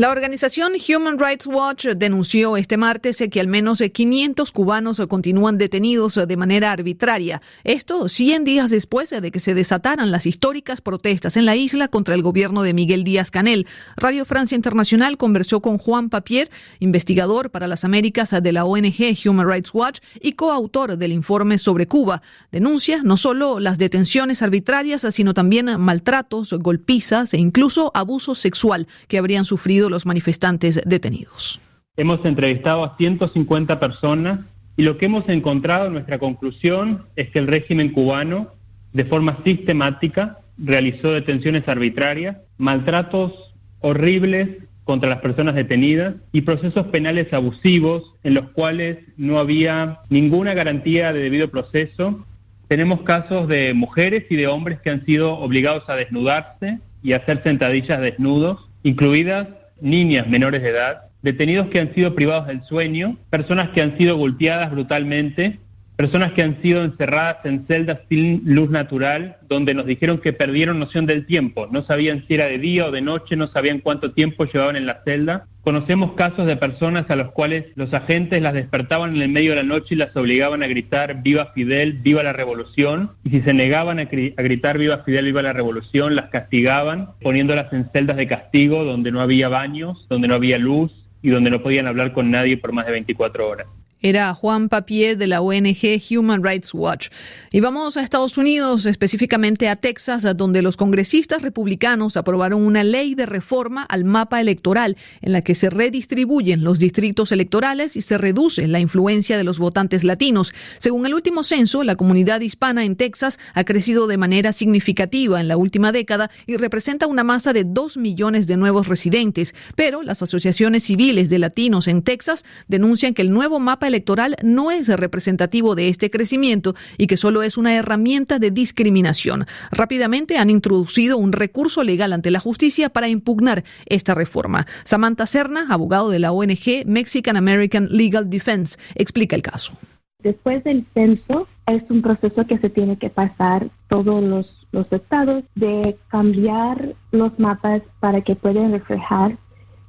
La 0.00 0.08
organización 0.08 0.72
Human 0.88 1.18
Rights 1.18 1.46
Watch 1.46 1.84
denunció 1.88 2.56
este 2.56 2.78
martes 2.78 3.22
que 3.30 3.38
al 3.38 3.48
menos 3.48 3.82
500 3.82 4.50
cubanos 4.50 5.02
continúan 5.10 5.58
detenidos 5.58 6.14
de 6.26 6.36
manera 6.38 6.72
arbitraria. 6.72 7.42
Esto 7.64 8.08
100 8.08 8.44
días 8.44 8.70
después 8.70 9.10
de 9.10 9.30
que 9.30 9.40
se 9.40 9.52
desataran 9.52 10.10
las 10.10 10.24
históricas 10.24 10.80
protestas 10.80 11.36
en 11.36 11.44
la 11.44 11.54
isla 11.54 11.88
contra 11.88 12.14
el 12.14 12.22
gobierno 12.22 12.62
de 12.62 12.72
Miguel 12.72 13.04
Díaz 13.04 13.30
Canel. 13.30 13.66
Radio 13.98 14.24
Francia 14.24 14.56
Internacional 14.56 15.18
conversó 15.18 15.60
con 15.60 15.76
Juan 15.76 16.08
Papier, 16.08 16.48
investigador 16.78 17.50
para 17.50 17.66
las 17.68 17.84
Américas 17.84 18.30
de 18.30 18.52
la 18.52 18.64
ONG 18.64 19.18
Human 19.26 19.46
Rights 19.46 19.74
Watch 19.74 20.00
y 20.18 20.32
coautor 20.32 20.96
del 20.96 21.12
informe 21.12 21.58
sobre 21.58 21.86
Cuba. 21.86 22.22
Denuncia 22.50 23.02
no 23.02 23.18
solo 23.18 23.60
las 23.60 23.76
detenciones 23.76 24.40
arbitrarias, 24.40 25.06
sino 25.10 25.34
también 25.34 25.78
maltratos, 25.78 26.54
golpizas 26.54 27.34
e 27.34 27.36
incluso 27.36 27.90
abuso 27.92 28.34
sexual 28.34 28.88
que 29.06 29.18
habrían 29.18 29.44
sufrido 29.44 29.89
los 29.90 30.06
manifestantes 30.06 30.80
detenidos. 30.86 31.60
Hemos 31.96 32.24
entrevistado 32.24 32.84
a 32.84 32.96
150 32.96 33.78
personas 33.78 34.40
y 34.76 34.82
lo 34.82 34.96
que 34.96 35.06
hemos 35.06 35.28
encontrado, 35.28 35.90
nuestra 35.90 36.18
conclusión, 36.18 37.04
es 37.16 37.28
que 37.30 37.38
el 37.38 37.46
régimen 37.46 37.92
cubano, 37.92 38.48
de 38.92 39.04
forma 39.04 39.38
sistemática, 39.44 40.38
realizó 40.56 41.12
detenciones 41.12 41.68
arbitrarias, 41.68 42.38
maltratos 42.56 43.32
horribles 43.80 44.48
contra 44.84 45.10
las 45.10 45.20
personas 45.20 45.54
detenidas 45.54 46.14
y 46.32 46.40
procesos 46.40 46.86
penales 46.88 47.32
abusivos 47.32 48.14
en 48.24 48.34
los 48.34 48.50
cuales 48.50 48.98
no 49.16 49.38
había 49.38 49.98
ninguna 50.08 50.54
garantía 50.54 51.12
de 51.12 51.20
debido 51.20 51.50
proceso. 51.50 52.24
Tenemos 52.68 53.02
casos 53.02 53.48
de 53.48 53.74
mujeres 53.74 54.24
y 54.30 54.36
de 54.36 54.46
hombres 54.46 54.80
que 54.80 54.90
han 54.90 55.04
sido 55.04 55.38
obligados 55.38 55.88
a 55.88 55.94
desnudarse 55.94 56.78
y 57.02 57.12
a 57.12 57.18
hacer 57.18 57.42
sentadillas 57.42 58.00
desnudos, 58.00 58.68
incluidas 58.82 59.46
niñas 59.80 60.26
menores 60.28 60.62
de 60.62 60.70
edad, 60.70 61.02
detenidos 61.22 61.68
que 61.68 61.80
han 61.80 61.94
sido 61.94 62.14
privados 62.14 62.46
del 62.46 62.62
sueño, 62.62 63.16
personas 63.30 63.70
que 63.70 63.82
han 63.82 63.96
sido 63.98 64.16
golpeadas 64.16 64.70
brutalmente, 64.70 65.58
personas 66.00 66.32
que 66.32 66.40
han 66.40 66.62
sido 66.62 66.82
encerradas 66.82 67.44
en 67.44 67.66
celdas 67.66 67.98
sin 68.08 68.40
luz 68.46 68.70
natural, 68.70 69.36
donde 69.50 69.74
nos 69.74 69.84
dijeron 69.84 70.16
que 70.16 70.32
perdieron 70.32 70.78
noción 70.78 71.04
del 71.04 71.26
tiempo, 71.26 71.66
no 71.70 71.82
sabían 71.82 72.24
si 72.26 72.36
era 72.36 72.46
de 72.46 72.56
día 72.56 72.86
o 72.86 72.90
de 72.90 73.02
noche, 73.02 73.36
no 73.36 73.48
sabían 73.48 73.80
cuánto 73.80 74.12
tiempo 74.12 74.46
llevaban 74.46 74.76
en 74.76 74.86
la 74.86 75.02
celda. 75.04 75.46
Conocemos 75.60 76.12
casos 76.12 76.46
de 76.46 76.56
personas 76.56 77.10
a 77.10 77.16
los 77.16 77.32
cuales 77.32 77.66
los 77.74 77.92
agentes 77.92 78.40
las 78.40 78.54
despertaban 78.54 79.14
en 79.14 79.20
el 79.20 79.28
medio 79.28 79.50
de 79.50 79.56
la 79.56 79.62
noche 79.62 79.88
y 79.90 79.96
las 79.96 80.16
obligaban 80.16 80.62
a 80.62 80.68
gritar 80.68 81.20
viva 81.22 81.52
Fidel, 81.52 81.98
viva 81.98 82.22
la 82.22 82.32
revolución, 82.32 83.10
y 83.22 83.28
si 83.28 83.42
se 83.42 83.52
negaban 83.52 83.98
a, 83.98 84.04
a 84.04 84.42
gritar 84.42 84.78
viva 84.78 85.04
Fidel, 85.04 85.26
viva 85.26 85.42
la 85.42 85.52
revolución, 85.52 86.16
las 86.16 86.30
castigaban 86.30 87.10
poniéndolas 87.20 87.70
en 87.74 87.90
celdas 87.92 88.16
de 88.16 88.26
castigo 88.26 88.84
donde 88.84 89.12
no 89.12 89.20
había 89.20 89.50
baños, 89.50 90.06
donde 90.08 90.28
no 90.28 90.34
había 90.34 90.56
luz 90.56 90.92
y 91.20 91.28
donde 91.28 91.50
no 91.50 91.62
podían 91.62 91.86
hablar 91.86 92.14
con 92.14 92.30
nadie 92.30 92.56
por 92.56 92.72
más 92.72 92.86
de 92.86 92.92
24 92.92 93.46
horas 93.46 93.66
era 94.02 94.34
Juan 94.34 94.68
Papier 94.68 95.16
de 95.16 95.26
la 95.26 95.40
ONG 95.40 96.00
Human 96.10 96.42
Rights 96.42 96.72
Watch. 96.74 97.08
Y 97.50 97.60
vamos 97.60 97.96
a 97.96 98.02
Estados 98.02 98.38
Unidos, 98.38 98.86
específicamente 98.86 99.68
a 99.68 99.76
Texas, 99.76 100.26
donde 100.36 100.62
los 100.62 100.76
congresistas 100.76 101.42
republicanos 101.42 102.16
aprobaron 102.16 102.62
una 102.62 102.84
ley 102.84 103.14
de 103.14 103.26
reforma 103.26 103.82
al 103.82 104.04
mapa 104.04 104.40
electoral 104.40 104.96
en 105.20 105.32
la 105.32 105.42
que 105.42 105.54
se 105.54 105.70
redistribuyen 105.70 106.64
los 106.64 106.78
distritos 106.78 107.32
electorales 107.32 107.96
y 107.96 108.00
se 108.00 108.16
reduce 108.16 108.66
la 108.66 108.80
influencia 108.80 109.36
de 109.36 109.44
los 109.44 109.58
votantes 109.58 110.04
latinos. 110.04 110.54
Según 110.78 111.06
el 111.06 111.14
último 111.14 111.42
censo, 111.42 111.84
la 111.84 111.96
comunidad 111.96 112.40
hispana 112.40 112.84
en 112.84 112.96
Texas 112.96 113.38
ha 113.54 113.64
crecido 113.64 114.06
de 114.06 114.16
manera 114.16 114.52
significativa 114.52 115.40
en 115.40 115.48
la 115.48 115.56
última 115.56 115.92
década 115.92 116.30
y 116.46 116.56
representa 116.56 117.06
una 117.06 117.24
masa 117.24 117.52
de 117.52 117.64
dos 117.64 117.96
millones 117.96 118.46
de 118.46 118.56
nuevos 118.56 118.88
residentes. 118.88 119.54
Pero 119.76 120.02
las 120.02 120.22
asociaciones 120.22 120.84
civiles 120.84 121.28
de 121.30 121.38
latinos 121.38 121.88
en 121.88 122.02
Texas 122.02 122.44
denuncian 122.68 123.14
que 123.14 123.22
el 123.22 123.30
nuevo 123.30 123.58
mapa 123.58 123.89
electoral 123.90 124.36
no 124.42 124.70
es 124.70 124.88
representativo 124.88 125.74
de 125.74 125.88
este 125.88 126.10
crecimiento 126.10 126.74
y 126.96 127.06
que 127.06 127.16
solo 127.16 127.42
es 127.42 127.58
una 127.58 127.74
herramienta 127.74 128.38
de 128.38 128.50
discriminación. 128.50 129.46
Rápidamente 129.70 130.38
han 130.38 130.48
introducido 130.48 131.18
un 131.18 131.32
recurso 131.32 131.82
legal 131.82 132.12
ante 132.12 132.30
la 132.30 132.40
justicia 132.40 132.88
para 132.88 133.08
impugnar 133.08 133.64
esta 133.86 134.14
reforma. 134.14 134.66
Samantha 134.84 135.26
Serna, 135.26 135.66
abogado 135.68 136.10
de 136.10 136.18
la 136.18 136.32
ONG 136.32 136.86
Mexican 136.86 137.36
American 137.36 137.88
Legal 137.90 138.30
Defense, 138.30 138.78
explica 138.94 139.36
el 139.36 139.42
caso. 139.42 139.74
Después 140.22 140.62
del 140.64 140.86
censo 140.94 141.48
es 141.66 141.82
un 141.90 142.02
proceso 142.02 142.46
que 142.46 142.58
se 142.58 142.70
tiene 142.70 142.96
que 142.98 143.10
pasar 143.10 143.70
todos 143.88 144.22
los, 144.22 144.66
los 144.72 144.90
estados 144.92 145.44
de 145.54 145.96
cambiar 146.08 146.94
los 147.10 147.38
mapas 147.38 147.82
para 148.00 148.20
que 148.20 148.36
puedan 148.36 148.72
reflejar 148.72 149.38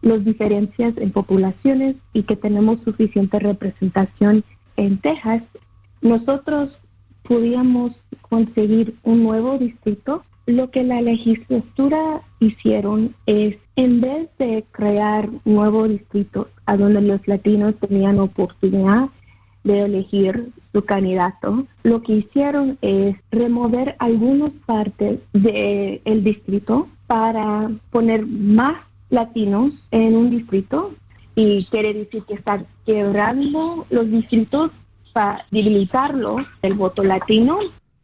las 0.01 0.23
diferencias 0.25 0.97
en 0.97 1.11
poblaciones 1.11 1.95
y 2.13 2.23
que 2.23 2.35
tenemos 2.35 2.79
suficiente 2.81 3.39
representación 3.39 4.43
en 4.77 4.99
Texas, 4.99 5.43
nosotros 6.01 6.77
podíamos 7.23 7.93
conseguir 8.21 8.95
un 9.03 9.23
nuevo 9.23 9.57
distrito. 9.57 10.23
Lo 10.47 10.71
que 10.71 10.83
la 10.83 11.01
legislatura 11.01 12.21
hicieron 12.39 13.15
es, 13.27 13.57
en 13.75 14.01
vez 14.01 14.29
de 14.39 14.65
crear 14.71 15.29
nuevos 15.45 15.89
distritos 15.89 16.47
a 16.65 16.77
donde 16.77 17.01
los 17.01 17.25
latinos 17.27 17.75
tenían 17.79 18.19
oportunidad 18.19 19.09
de 19.63 19.83
elegir 19.83 20.49
su 20.73 20.83
candidato, 20.83 21.65
lo 21.83 22.01
que 22.01 22.13
hicieron 22.13 22.79
es 22.81 23.15
remover 23.31 23.95
algunas 23.99 24.51
partes 24.65 25.19
del 25.33 26.01
el 26.03 26.23
distrito 26.23 26.87
para 27.05 27.69
poner 27.91 28.25
más 28.25 28.77
latinos 29.11 29.73
en 29.91 30.15
un 30.15 30.31
distrito 30.31 30.93
y 31.35 31.65
quiere 31.65 31.93
decir 31.93 32.23
que 32.23 32.33
están 32.33 32.65
quebrando 32.85 33.85
los 33.89 34.09
distritos 34.09 34.71
para 35.13 35.45
debilitarlo 35.51 36.37
el 36.61 36.73
voto 36.73 37.03
latino. 37.03 37.59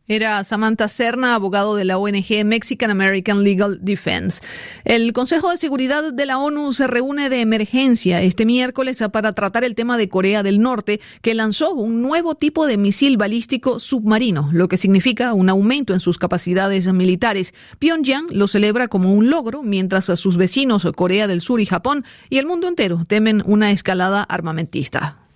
Era 0.10 0.42
Samantha 0.46 0.88
Serna, 0.88 1.36
abogado 1.36 1.76
de 1.76 1.84
la 1.84 1.98
ONG 1.98 2.46
Mexican 2.46 2.92
American 2.92 3.44
Legal 3.44 3.80
Defense. 3.82 4.42
El 4.86 5.12
Consejo 5.12 5.52
de 5.52 5.58
Seguridad 5.58 6.14
de 6.14 6.26
la 6.26 6.38
ONU 6.38 6.72
se 6.72 6.88
reúne 6.88 7.30
de 7.30 7.42
emergencia 7.42 8.22
este 8.22 8.46
miércoles 8.46 9.04
para 9.12 9.34
tratar 9.34 9.66
el 9.66 9.76
tema 9.76 9.98
de 9.98 10.08
Corea 10.08 10.44
del 10.44 10.62
Norte, 10.62 11.02
que 11.22 11.34
lanzó 11.34 11.74
un 11.74 12.02
nuevo 12.02 12.36
tipo 12.36 12.68
de 12.68 12.78
misil 12.78 13.18
balístico 13.18 13.82
submarino, 13.82 14.50
lo 14.54 14.70
que 14.70 14.78
significa 14.78 15.34
un 15.34 15.50
aumento 15.50 15.94
en 15.94 16.00
sus 16.00 16.18
capacidades 16.18 16.88
militares. 16.94 17.54
Pyongyang 17.78 18.28
lo 18.32 18.48
celebra 18.48 18.88
como 18.88 19.14
un 19.14 19.30
logro, 19.30 19.62
mientras 19.62 20.06
sus 20.06 20.38
vecinos 20.38 20.88
Corea 20.96 21.28
del 21.28 21.42
Sur 21.42 21.60
y 21.60 21.66
Japón 21.66 22.06
y 22.30 22.38
el 22.38 22.46
mundo 22.46 22.70
entero 22.70 23.04
temen 23.06 23.44
una 23.46 23.72
escalada 23.72 24.24
armamentista. 24.24 25.27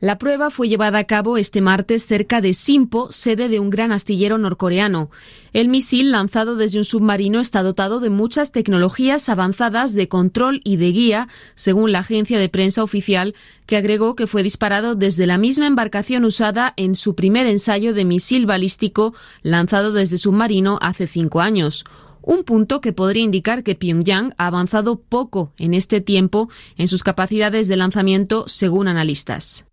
La 0.00 0.16
prueba 0.16 0.50
fue 0.50 0.68
llevada 0.68 0.98
a 0.98 1.04
cabo 1.04 1.38
este 1.38 1.60
martes 1.60 2.06
cerca 2.06 2.40
de 2.40 2.54
Simpo, 2.54 3.10
sede 3.10 3.48
de 3.48 3.58
un 3.58 3.68
gran 3.68 3.90
astillero 3.90 4.38
norcoreano. 4.38 5.10
El 5.52 5.66
misil 5.66 6.12
lanzado 6.12 6.54
desde 6.54 6.78
un 6.78 6.84
submarino 6.84 7.40
está 7.40 7.64
dotado 7.64 7.98
de 7.98 8.08
muchas 8.08 8.52
tecnologías 8.52 9.28
avanzadas 9.28 9.94
de 9.94 10.06
control 10.06 10.60
y 10.62 10.76
de 10.76 10.92
guía, 10.92 11.28
según 11.56 11.90
la 11.90 11.98
agencia 11.98 12.38
de 12.38 12.48
prensa 12.48 12.84
oficial, 12.84 13.34
que 13.66 13.76
agregó 13.76 14.14
que 14.14 14.28
fue 14.28 14.44
disparado 14.44 14.94
desde 14.94 15.26
la 15.26 15.36
misma 15.36 15.66
embarcación 15.66 16.24
usada 16.24 16.74
en 16.76 16.94
su 16.94 17.16
primer 17.16 17.48
ensayo 17.48 17.92
de 17.92 18.04
misil 18.04 18.46
balístico 18.46 19.14
lanzado 19.42 19.90
desde 19.90 20.16
submarino 20.16 20.78
hace 20.80 21.08
cinco 21.08 21.40
años 21.40 21.84
un 22.28 22.44
punto 22.44 22.82
que 22.82 22.92
podría 22.92 23.22
indicar 23.22 23.62
que 23.62 23.74
Pyongyang 23.74 24.34
ha 24.36 24.48
avanzado 24.48 25.00
poco 25.00 25.50
en 25.58 25.72
este 25.72 26.02
tiempo 26.02 26.50
en 26.76 26.86
sus 26.86 27.02
capacidades 27.02 27.68
de 27.68 27.76
lanzamiento, 27.76 28.46
según 28.46 28.86
analistas. 28.86 29.64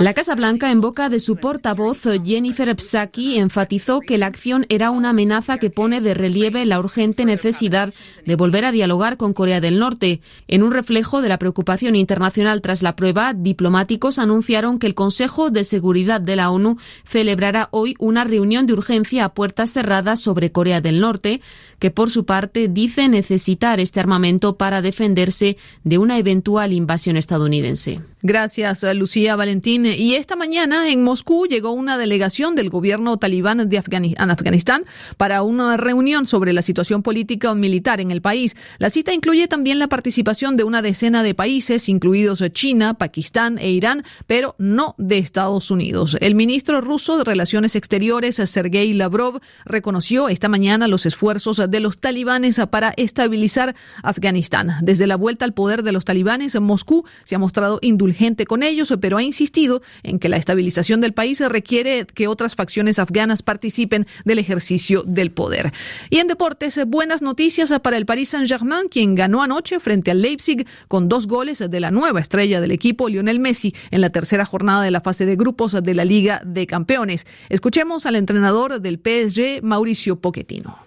La 0.00 0.14
Casa 0.14 0.34
Blanca, 0.34 0.70
en 0.70 0.80
boca 0.80 1.10
de 1.10 1.20
su 1.20 1.36
portavoz 1.36 2.00
Jennifer 2.24 2.74
Psaki, 2.74 3.36
enfatizó 3.36 4.00
que 4.00 4.16
la 4.16 4.26
acción 4.26 4.64
era 4.70 4.90
una 4.90 5.10
amenaza 5.10 5.58
que 5.58 5.68
pone 5.68 6.00
de 6.00 6.14
relieve 6.14 6.64
la 6.64 6.78
urgente 6.78 7.26
necesidad 7.26 7.92
de 8.24 8.36
volver 8.36 8.64
a 8.64 8.72
dialogar 8.72 9.18
con 9.18 9.34
Corea 9.34 9.60
del 9.60 9.78
Norte. 9.78 10.22
En 10.46 10.62
un 10.62 10.72
reflejo 10.72 11.20
de 11.20 11.28
la 11.28 11.38
preocupación 11.38 11.94
internacional 11.94 12.62
tras 12.62 12.82
la 12.82 12.96
prueba, 12.96 13.34
diplomáticos 13.34 14.18
anunciaron 14.18 14.78
que 14.78 14.86
el 14.86 14.94
Consejo 14.94 15.50
de 15.50 15.64
Seguridad 15.64 16.22
de 16.22 16.36
la 16.36 16.50
ONU 16.50 16.78
celebrará 17.04 17.68
hoy 17.70 17.96
una 17.98 18.24
reunión 18.24 18.66
de 18.66 18.72
urgencia 18.72 19.24
a 19.24 19.34
puertas 19.34 19.72
cerradas 19.72 20.20
sobre 20.20 20.52
Corea 20.52 20.80
del 20.80 21.00
Norte, 21.00 21.40
que 21.78 21.90
por 21.90 22.10
su 22.10 22.24
parte 22.24 22.68
dice 22.68 23.08
necesitar 23.08 23.80
este 23.80 24.00
armamento 24.00 24.56
para 24.56 24.82
defenderse 24.82 25.56
de 25.84 25.98
una 25.98 26.18
eventual 26.18 26.72
invasión 26.72 27.16
estadounidense. 27.16 28.00
Gracias, 28.20 28.82
Lucía 28.96 29.36
Valentín. 29.36 29.86
Y 29.86 30.14
esta 30.14 30.34
mañana 30.34 30.90
en 30.90 31.04
Moscú 31.04 31.46
llegó 31.46 31.70
una 31.70 31.96
delegación 31.96 32.56
del 32.56 32.68
gobierno 32.68 33.16
talibán 33.16 33.68
de 33.68 33.78
Afganistán 33.78 34.84
para 35.16 35.42
una 35.42 35.76
reunión 35.76 36.26
sobre 36.26 36.52
la 36.52 36.62
situación 36.62 37.04
política 37.04 37.52
o 37.52 37.54
militar 37.54 38.00
en 38.00 38.10
el 38.10 38.20
país. 38.20 38.56
La 38.78 38.90
cita 38.90 39.12
incluye 39.12 39.46
también 39.46 39.78
la 39.78 39.86
participación 39.86 40.56
de 40.56 40.64
una 40.64 40.82
decena 40.82 41.22
de 41.22 41.34
países, 41.34 41.88
incluidos 41.88 42.42
China, 42.52 42.94
Pakistán 42.94 43.58
e 43.58 43.70
Irán, 43.70 44.04
pero 44.26 44.56
no 44.58 44.96
de 44.98 45.18
Estados 45.18 45.70
Unidos. 45.70 46.16
El 46.20 46.34
ministro 46.34 46.80
ruso 46.80 47.18
de 47.18 47.24
Relaciones 47.24 47.76
Exteriores, 47.78 48.36
Sergei 48.36 48.92
Lavrov, 48.92 49.40
reconoció 49.64 50.28
esta 50.28 50.48
mañana 50.48 50.88
los 50.88 51.06
esfuerzos 51.06 51.62
de 51.68 51.80
los 51.80 51.98
talibanes 51.98 52.60
para 52.70 52.92
estabilizar 52.96 53.74
Afganistán. 54.02 54.74
Desde 54.82 55.06
la 55.06 55.16
vuelta 55.16 55.44
al 55.44 55.54
poder 55.54 55.82
de 55.82 55.92
los 55.92 56.04
talibanes, 56.04 56.60
Moscú 56.60 57.04
se 57.24 57.36
ha 57.36 57.38
mostrado 57.38 57.78
indulgente 57.80 58.44
con 58.44 58.62
ellos, 58.62 58.92
pero 59.00 59.16
ha 59.16 59.22
insistido 59.22 59.80
en 60.02 60.18
que 60.18 60.28
la 60.28 60.36
estabilización 60.36 61.00
del 61.00 61.14
país 61.14 61.40
requiere 61.40 62.06
que 62.06 62.28
otras 62.28 62.54
facciones 62.54 62.98
afganas 62.98 63.42
participen 63.42 64.06
del 64.24 64.38
ejercicio 64.38 65.04
del 65.06 65.30
poder. 65.30 65.72
Y 66.10 66.18
en 66.18 66.26
deportes, 66.26 66.80
buenas 66.86 67.22
noticias 67.22 67.72
para 67.82 67.96
el 67.96 68.06
Paris 68.06 68.30
Saint-Germain, 68.30 68.88
quien 68.88 69.14
ganó 69.14 69.42
anoche 69.42 69.80
frente 69.80 70.10
al 70.10 70.20
Leipzig 70.20 70.66
con 70.88 71.08
dos 71.08 71.26
goles 71.26 71.58
de 71.58 71.80
la 71.80 71.90
nueva 71.90 72.20
estrella 72.20 72.60
del 72.60 72.72
equipo, 72.72 73.08
Lionel 73.08 73.38
Messi, 73.38 73.74
en 73.90 74.00
la 74.00 74.10
tercera 74.10 74.44
jornada 74.44 74.82
de 74.82 74.90
la 74.90 75.00
fase 75.00 75.24
de 75.24 75.36
grupos 75.36 75.76
de 75.80 75.94
la 75.94 76.04
Liga 76.04 76.42
de 76.44 76.66
Campeones. 76.66 77.26
Escuchemos 77.68 78.06
al 78.06 78.16
entrenador 78.16 78.80
del 78.80 78.96
PSG, 78.96 79.62
Mauricio 79.62 80.16
Pochettino 80.16 80.78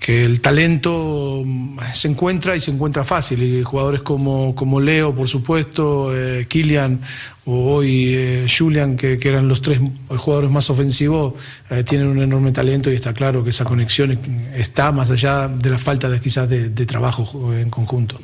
que 0.00 0.24
el 0.24 0.40
talento 0.40 1.42
mm, 1.44 1.78
se 1.92 2.08
encuentra 2.08 2.56
y 2.56 2.60
se 2.60 2.70
encuentra 2.70 3.04
fácil. 3.04 3.42
Y 3.42 3.62
jugadores 3.62 4.00
como, 4.00 4.54
como 4.54 4.80
Leo, 4.80 5.14
por 5.14 5.28
supuesto, 5.28 6.16
eh, 6.16 6.46
Kylian 6.48 7.02
o 7.44 7.74
hoy 7.74 8.14
eh, 8.14 8.46
Julian, 8.48 8.96
que, 8.96 9.18
eran 9.22 9.48
los 9.48 9.60
tres 9.60 9.78
jugadores 10.08 10.50
más 10.50 10.70
ofensivos, 10.70 11.34
eh, 11.68 11.84
tienen 11.84 12.08
un 12.08 12.22
enorme 12.22 12.52
talento 12.52 12.90
y 12.90 12.94
está 12.94 13.12
claro 13.12 13.44
que 13.44 13.50
esa 13.50 13.66
conexión 13.66 14.18
está 14.54 14.92
más 14.92 15.10
allá 15.10 15.46
de 15.48 15.68
la 15.68 15.76
falta 15.76 16.08
de 16.08 16.20
quizás 16.20 16.48
de, 16.48 16.70
trabajo 16.86 17.52
en 17.52 17.68
conjunto. 17.68 18.18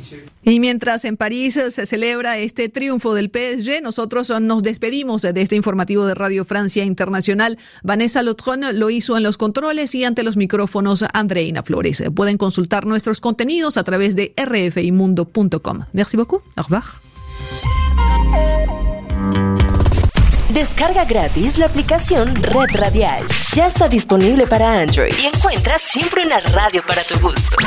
Y 0.48 0.60
mientras 0.60 1.04
en 1.04 1.16
París 1.16 1.54
se 1.70 1.86
celebra 1.86 2.38
este 2.38 2.68
triunfo 2.68 3.14
del 3.14 3.32
PSG, 3.32 3.82
nosotros 3.82 4.32
nos 4.40 4.62
despedimos 4.62 5.22
de 5.22 5.40
este 5.40 5.56
informativo 5.56 6.06
de 6.06 6.14
Radio 6.14 6.44
Francia 6.44 6.84
Internacional. 6.84 7.58
Vanessa 7.82 8.22
Lotron 8.22 8.60
lo 8.78 8.88
hizo 8.88 9.16
en 9.16 9.24
los 9.24 9.38
controles 9.38 9.92
y 9.96 10.04
ante 10.04 10.22
los 10.22 10.36
micrófonos 10.36 11.04
Andreina 11.12 11.64
Flores. 11.64 12.04
Pueden 12.14 12.38
consultar 12.38 12.86
nuestros 12.86 13.20
contenidos 13.20 13.76
a 13.76 13.82
través 13.82 14.14
de 14.14 14.34
rfimundo.com. 14.36 15.80
Merci 15.92 16.16
beaucoup. 16.16 16.42
Au 16.54 16.62
revoir. 16.62 16.84
Descarga 20.56 21.04
gratis 21.04 21.58
la 21.58 21.66
aplicación 21.66 22.34
Red 22.34 22.70
Radial. 22.72 23.22
Ya 23.52 23.66
está 23.66 23.90
disponible 23.90 24.46
para 24.46 24.80
Android 24.80 25.12
y 25.22 25.26
encuentras 25.26 25.82
siempre 25.82 26.24
una 26.24 26.40
radio 26.40 26.82
para 26.86 27.02
tu 27.02 27.20
gusto. 27.20 27.58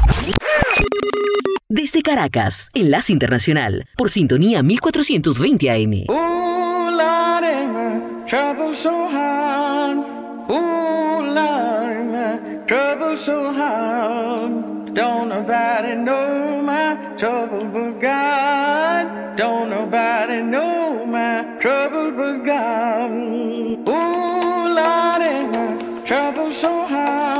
Desde 1.70 2.02
Caracas, 2.02 2.72
Enlace 2.74 3.14
Internacional, 3.14 3.86
por 3.96 4.10
sintonía 4.10 4.64
1420 4.64 5.70
AM. 5.70 6.06
Don't 14.92 15.30
nobody 15.30 15.94
know 15.94 16.62
my 16.64 16.98
trouble 17.16 17.66
but 17.66 18.02
God. 18.02 19.38
Don't 19.38 19.70
nobody 19.70 20.42
know 20.42 20.66
my 20.66 20.79
trouble 21.60 22.12
but 22.12 22.46
God. 22.46 23.12
Ooh, 23.12 24.76
Lordy, 24.78 25.48
my 25.52 26.02
trouble 26.06 26.52
so 26.52 26.88
hard. 26.88 27.39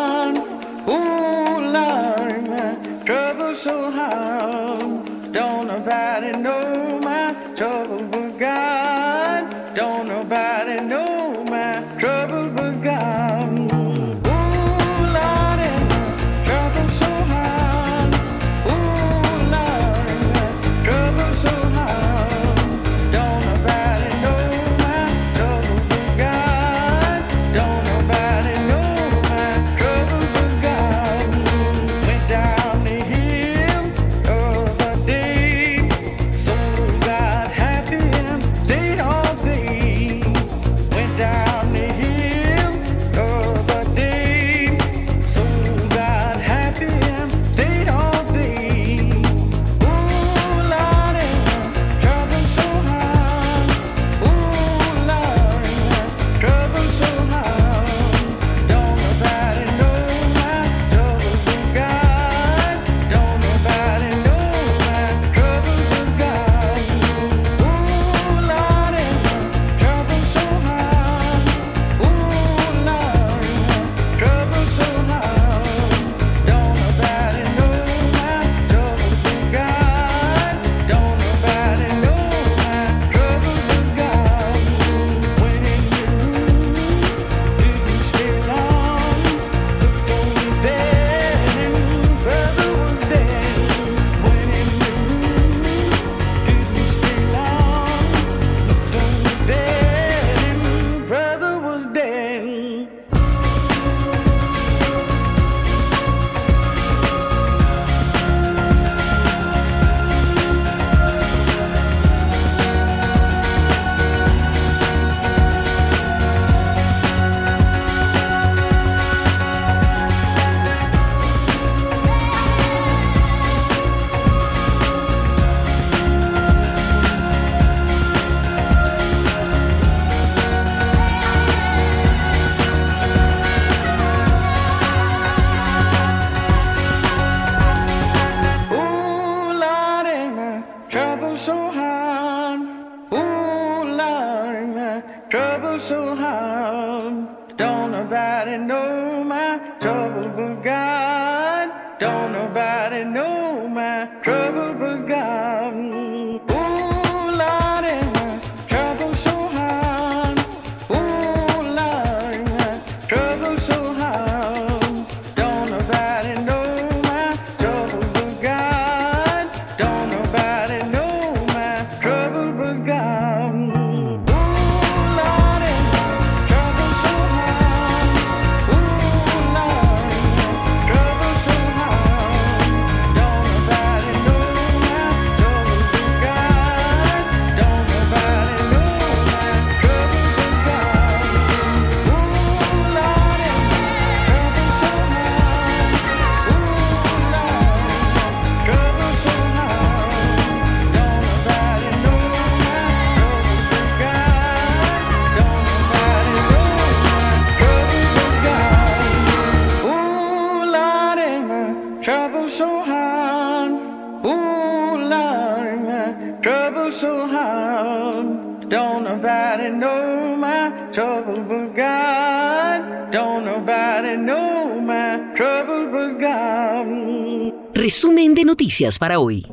Resumen 228.00 228.34
de 228.34 228.46
noticias 228.46 228.98
para 228.98 229.20
hoy. 229.20 229.46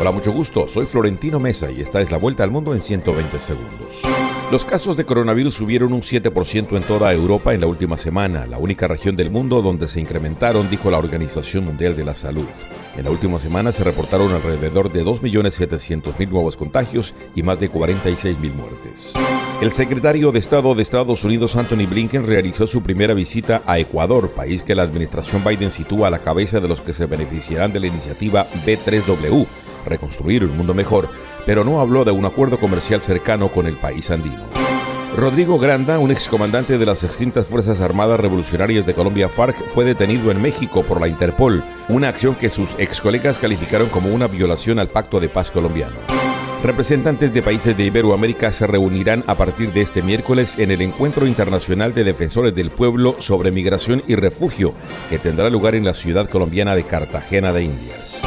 Hola, 0.00 0.10
mucho 0.10 0.32
gusto. 0.32 0.66
Soy 0.66 0.84
Florentino 0.84 1.38
Mesa 1.38 1.70
y 1.70 1.80
esta 1.80 2.00
es 2.00 2.10
la 2.10 2.18
vuelta 2.18 2.42
al 2.42 2.50
mundo 2.50 2.74
en 2.74 2.82
120 2.82 3.38
segundos. 3.38 4.02
Los 4.50 4.64
casos 4.64 4.96
de 4.96 5.04
coronavirus 5.04 5.54
subieron 5.54 5.92
un 5.92 6.02
7% 6.02 6.76
en 6.76 6.82
toda 6.82 7.12
Europa 7.12 7.54
en 7.54 7.60
la 7.60 7.68
última 7.68 7.96
semana, 7.96 8.48
la 8.48 8.58
única 8.58 8.88
región 8.88 9.14
del 9.14 9.30
mundo 9.30 9.62
donde 9.62 9.86
se 9.86 10.00
incrementaron, 10.00 10.68
dijo 10.68 10.90
la 10.90 10.98
Organización 10.98 11.66
Mundial 11.66 11.94
de 11.94 12.04
la 12.04 12.16
Salud. 12.16 12.48
En 12.96 13.04
la 13.04 13.10
última 13.10 13.38
semana 13.38 13.72
se 13.72 13.84
reportaron 13.84 14.32
alrededor 14.32 14.92
de 14.92 15.04
2.700.000 15.04 16.28
nuevos 16.28 16.56
contagios 16.56 17.14
y 17.34 17.42
más 17.42 17.60
de 17.60 17.70
46.000 17.70 18.52
muertes. 18.52 19.14
El 19.60 19.72
secretario 19.72 20.32
de 20.32 20.38
Estado 20.38 20.74
de 20.74 20.82
Estados 20.82 21.22
Unidos, 21.22 21.54
Anthony 21.54 21.86
Blinken, 21.88 22.26
realizó 22.26 22.66
su 22.66 22.82
primera 22.82 23.14
visita 23.14 23.62
a 23.66 23.78
Ecuador, 23.78 24.30
país 24.30 24.62
que 24.62 24.74
la 24.74 24.82
administración 24.82 25.44
Biden 25.44 25.70
sitúa 25.70 26.08
a 26.08 26.10
la 26.10 26.18
cabeza 26.18 26.60
de 26.60 26.68
los 26.68 26.80
que 26.80 26.92
se 26.92 27.06
beneficiarán 27.06 27.72
de 27.72 27.80
la 27.80 27.86
iniciativa 27.86 28.46
B3W, 28.66 29.46
Reconstruir 29.86 30.44
un 30.44 30.56
Mundo 30.56 30.74
Mejor, 30.74 31.08
pero 31.46 31.64
no 31.64 31.80
habló 31.80 32.04
de 32.04 32.10
un 32.10 32.24
acuerdo 32.24 32.58
comercial 32.58 33.00
cercano 33.00 33.48
con 33.48 33.66
el 33.66 33.76
país 33.76 34.10
andino. 34.10 34.79
Rodrigo 35.16 35.58
Granda, 35.58 35.98
un 35.98 36.10
excomandante 36.10 36.78
de 36.78 36.86
las 36.86 37.02
extintas 37.02 37.46
Fuerzas 37.46 37.80
Armadas 37.80 38.20
Revolucionarias 38.20 38.86
de 38.86 38.94
Colombia 38.94 39.28
FARC, 39.28 39.56
fue 39.68 39.84
detenido 39.84 40.30
en 40.30 40.40
México 40.40 40.82
por 40.82 41.00
la 41.00 41.08
Interpol, 41.08 41.64
una 41.88 42.08
acción 42.08 42.36
que 42.36 42.48
sus 42.48 42.74
ex 42.78 43.00
colegas 43.00 43.36
calificaron 43.36 43.88
como 43.88 44.14
una 44.14 44.28
violación 44.28 44.78
al 44.78 44.88
Pacto 44.88 45.20
de 45.20 45.28
Paz 45.28 45.50
colombiano. 45.50 46.19
Representantes 46.62 47.32
de 47.32 47.40
países 47.40 47.74
de 47.74 47.84
Iberoamérica 47.84 48.52
se 48.52 48.66
reunirán 48.66 49.24
a 49.26 49.34
partir 49.34 49.72
de 49.72 49.80
este 49.80 50.02
miércoles 50.02 50.58
en 50.58 50.70
el 50.70 50.82
Encuentro 50.82 51.26
Internacional 51.26 51.94
de 51.94 52.04
Defensores 52.04 52.54
del 52.54 52.70
Pueblo 52.70 53.16
sobre 53.18 53.50
Migración 53.50 54.02
y 54.06 54.14
Refugio, 54.14 54.74
que 55.08 55.18
tendrá 55.18 55.48
lugar 55.48 55.74
en 55.74 55.86
la 55.86 55.94
ciudad 55.94 56.28
colombiana 56.28 56.74
de 56.74 56.84
Cartagena 56.84 57.54
de 57.54 57.64
Indias. 57.64 58.20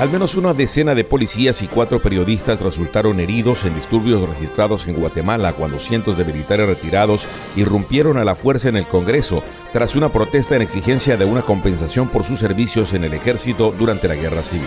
Al 0.00 0.10
menos 0.10 0.34
una 0.34 0.52
decena 0.52 0.96
de 0.96 1.04
policías 1.04 1.62
y 1.62 1.68
cuatro 1.68 2.02
periodistas 2.02 2.60
resultaron 2.60 3.20
heridos 3.20 3.64
en 3.64 3.74
disturbios 3.76 4.28
registrados 4.28 4.88
en 4.88 4.96
Guatemala 4.96 5.52
cuando 5.52 5.78
cientos 5.78 6.18
de 6.18 6.24
militares 6.24 6.66
retirados 6.66 7.24
irrumpieron 7.54 8.18
a 8.18 8.24
la 8.24 8.34
fuerza 8.34 8.68
en 8.68 8.76
el 8.76 8.88
Congreso 8.88 9.44
tras 9.72 9.94
una 9.94 10.10
protesta 10.12 10.56
en 10.56 10.62
exigencia 10.62 11.16
de 11.16 11.24
una 11.24 11.42
compensación 11.42 12.08
por 12.08 12.24
sus 12.24 12.40
servicios 12.40 12.94
en 12.94 13.04
el 13.04 13.14
ejército 13.14 13.72
durante 13.78 14.08
la 14.08 14.16
guerra 14.16 14.42
civil. 14.42 14.66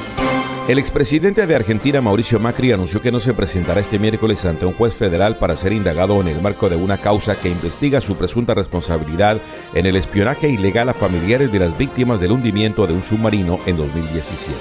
El 0.67 0.77
expresidente 0.77 1.47
de 1.47 1.55
Argentina, 1.55 1.99
Mauricio 1.99 2.39
Macri, 2.39 2.71
anunció 2.71 3.01
que 3.01 3.11
no 3.11 3.19
se 3.19 3.33
presentará 3.33 3.81
este 3.81 3.97
miércoles 3.97 4.45
ante 4.45 4.65
un 4.65 4.73
juez 4.73 4.93
federal 4.93 5.37
para 5.37 5.57
ser 5.57 5.73
indagado 5.73 6.21
en 6.21 6.27
el 6.27 6.41
marco 6.41 6.69
de 6.69 6.75
una 6.75 6.97
causa 6.97 7.35
que 7.39 7.49
investiga 7.49 8.01
su 8.01 8.15
presunta 8.15 8.53
responsabilidad 8.53 9.39
en 9.73 9.87
el 9.87 9.95
espionaje 9.95 10.47
ilegal 10.47 10.89
a 10.89 10.93
familiares 10.93 11.51
de 11.51 11.59
las 11.59 11.75
víctimas 11.75 12.19
del 12.19 12.33
hundimiento 12.33 12.85
de 12.85 12.93
un 12.93 13.01
submarino 13.01 13.59
en 13.65 13.77
2017. 13.77 14.55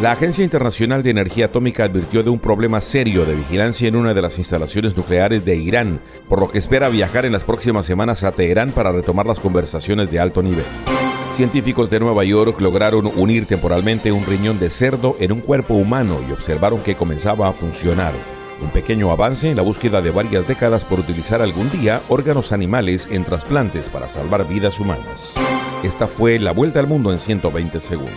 La 0.00 0.12
Agencia 0.12 0.42
Internacional 0.42 1.02
de 1.02 1.10
Energía 1.10 1.46
Atómica 1.46 1.84
advirtió 1.84 2.22
de 2.22 2.30
un 2.30 2.40
problema 2.40 2.80
serio 2.80 3.24
de 3.24 3.36
vigilancia 3.36 3.86
en 3.86 3.94
una 3.94 4.14
de 4.14 4.22
las 4.22 4.38
instalaciones 4.38 4.96
nucleares 4.96 5.44
de 5.44 5.56
Irán, 5.56 6.00
por 6.28 6.40
lo 6.40 6.50
que 6.50 6.58
espera 6.58 6.88
viajar 6.88 7.24
en 7.24 7.32
las 7.32 7.44
próximas 7.44 7.86
semanas 7.86 8.24
a 8.24 8.32
Teherán 8.32 8.72
para 8.72 8.90
retomar 8.90 9.26
las 9.26 9.38
conversaciones 9.38 10.10
de 10.10 10.18
alto 10.18 10.42
nivel. 10.42 10.64
Científicos 11.32 11.88
de 11.88 11.98
Nueva 11.98 12.24
York 12.24 12.60
lograron 12.60 13.10
unir 13.16 13.46
temporalmente 13.46 14.12
un 14.12 14.26
riñón 14.26 14.58
de 14.60 14.68
cerdo 14.68 15.16
en 15.18 15.32
un 15.32 15.40
cuerpo 15.40 15.72
humano 15.74 16.20
y 16.28 16.30
observaron 16.30 16.80
que 16.82 16.94
comenzaba 16.94 17.48
a 17.48 17.54
funcionar. 17.54 18.12
Un 18.60 18.68
pequeño 18.68 19.10
avance 19.10 19.48
en 19.48 19.56
la 19.56 19.62
búsqueda 19.62 20.02
de 20.02 20.10
varias 20.10 20.46
décadas 20.46 20.84
por 20.84 21.00
utilizar 21.00 21.40
algún 21.40 21.70
día 21.70 22.02
órganos 22.10 22.52
animales 22.52 23.08
en 23.10 23.24
trasplantes 23.24 23.88
para 23.88 24.10
salvar 24.10 24.46
vidas 24.46 24.78
humanas. 24.78 25.34
Esta 25.82 26.06
fue 26.06 26.38
la 26.38 26.52
vuelta 26.52 26.80
al 26.80 26.86
mundo 26.86 27.10
en 27.10 27.18
120 27.18 27.80
segundos. 27.80 28.12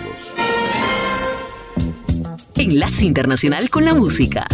Enlace 2.57 3.05
Internacional 3.05 3.69
con 3.69 3.85
la 3.85 3.93
Música. 3.93 4.45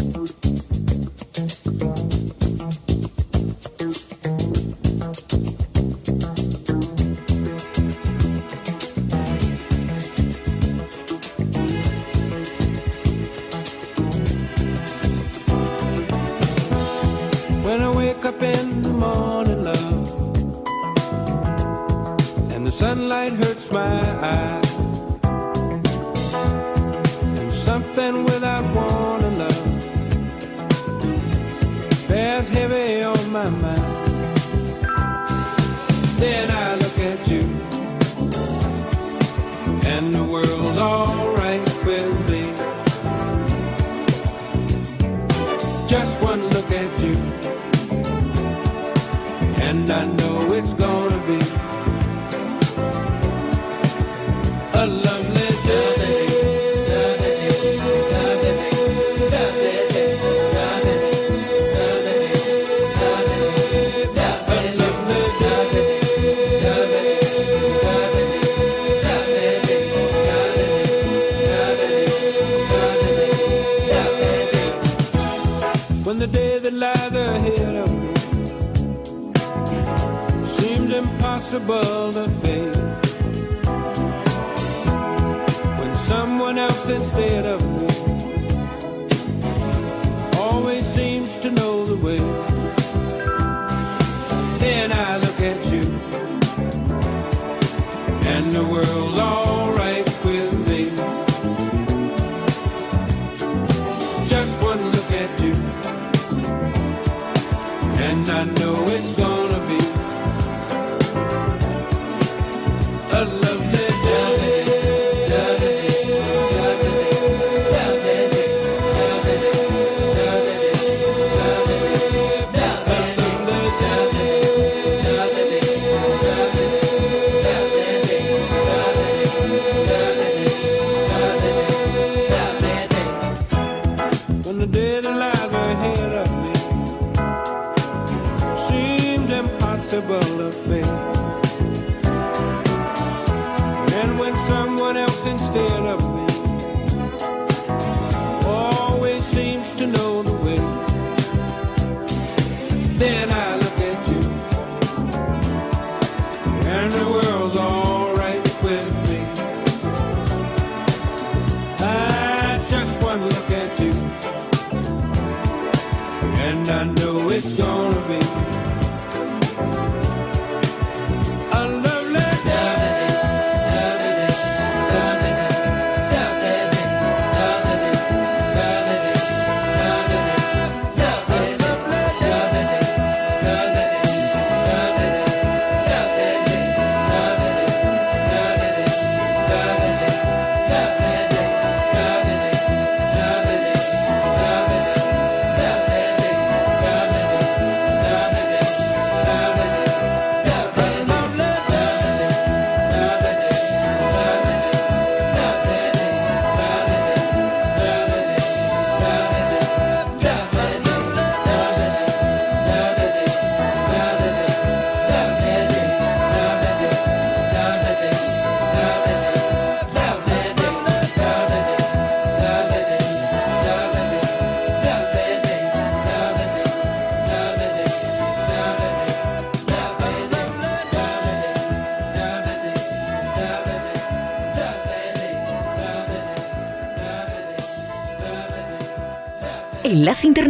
And 49.71 49.89
I 49.89 50.05
know 50.05 50.53
it's 50.53 50.73
gonna 50.73 51.10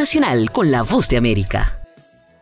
Internacional 0.02 0.50
con 0.50 0.72
la 0.72 0.82
Voz 0.82 1.10
de 1.10 1.18
América. 1.18 1.81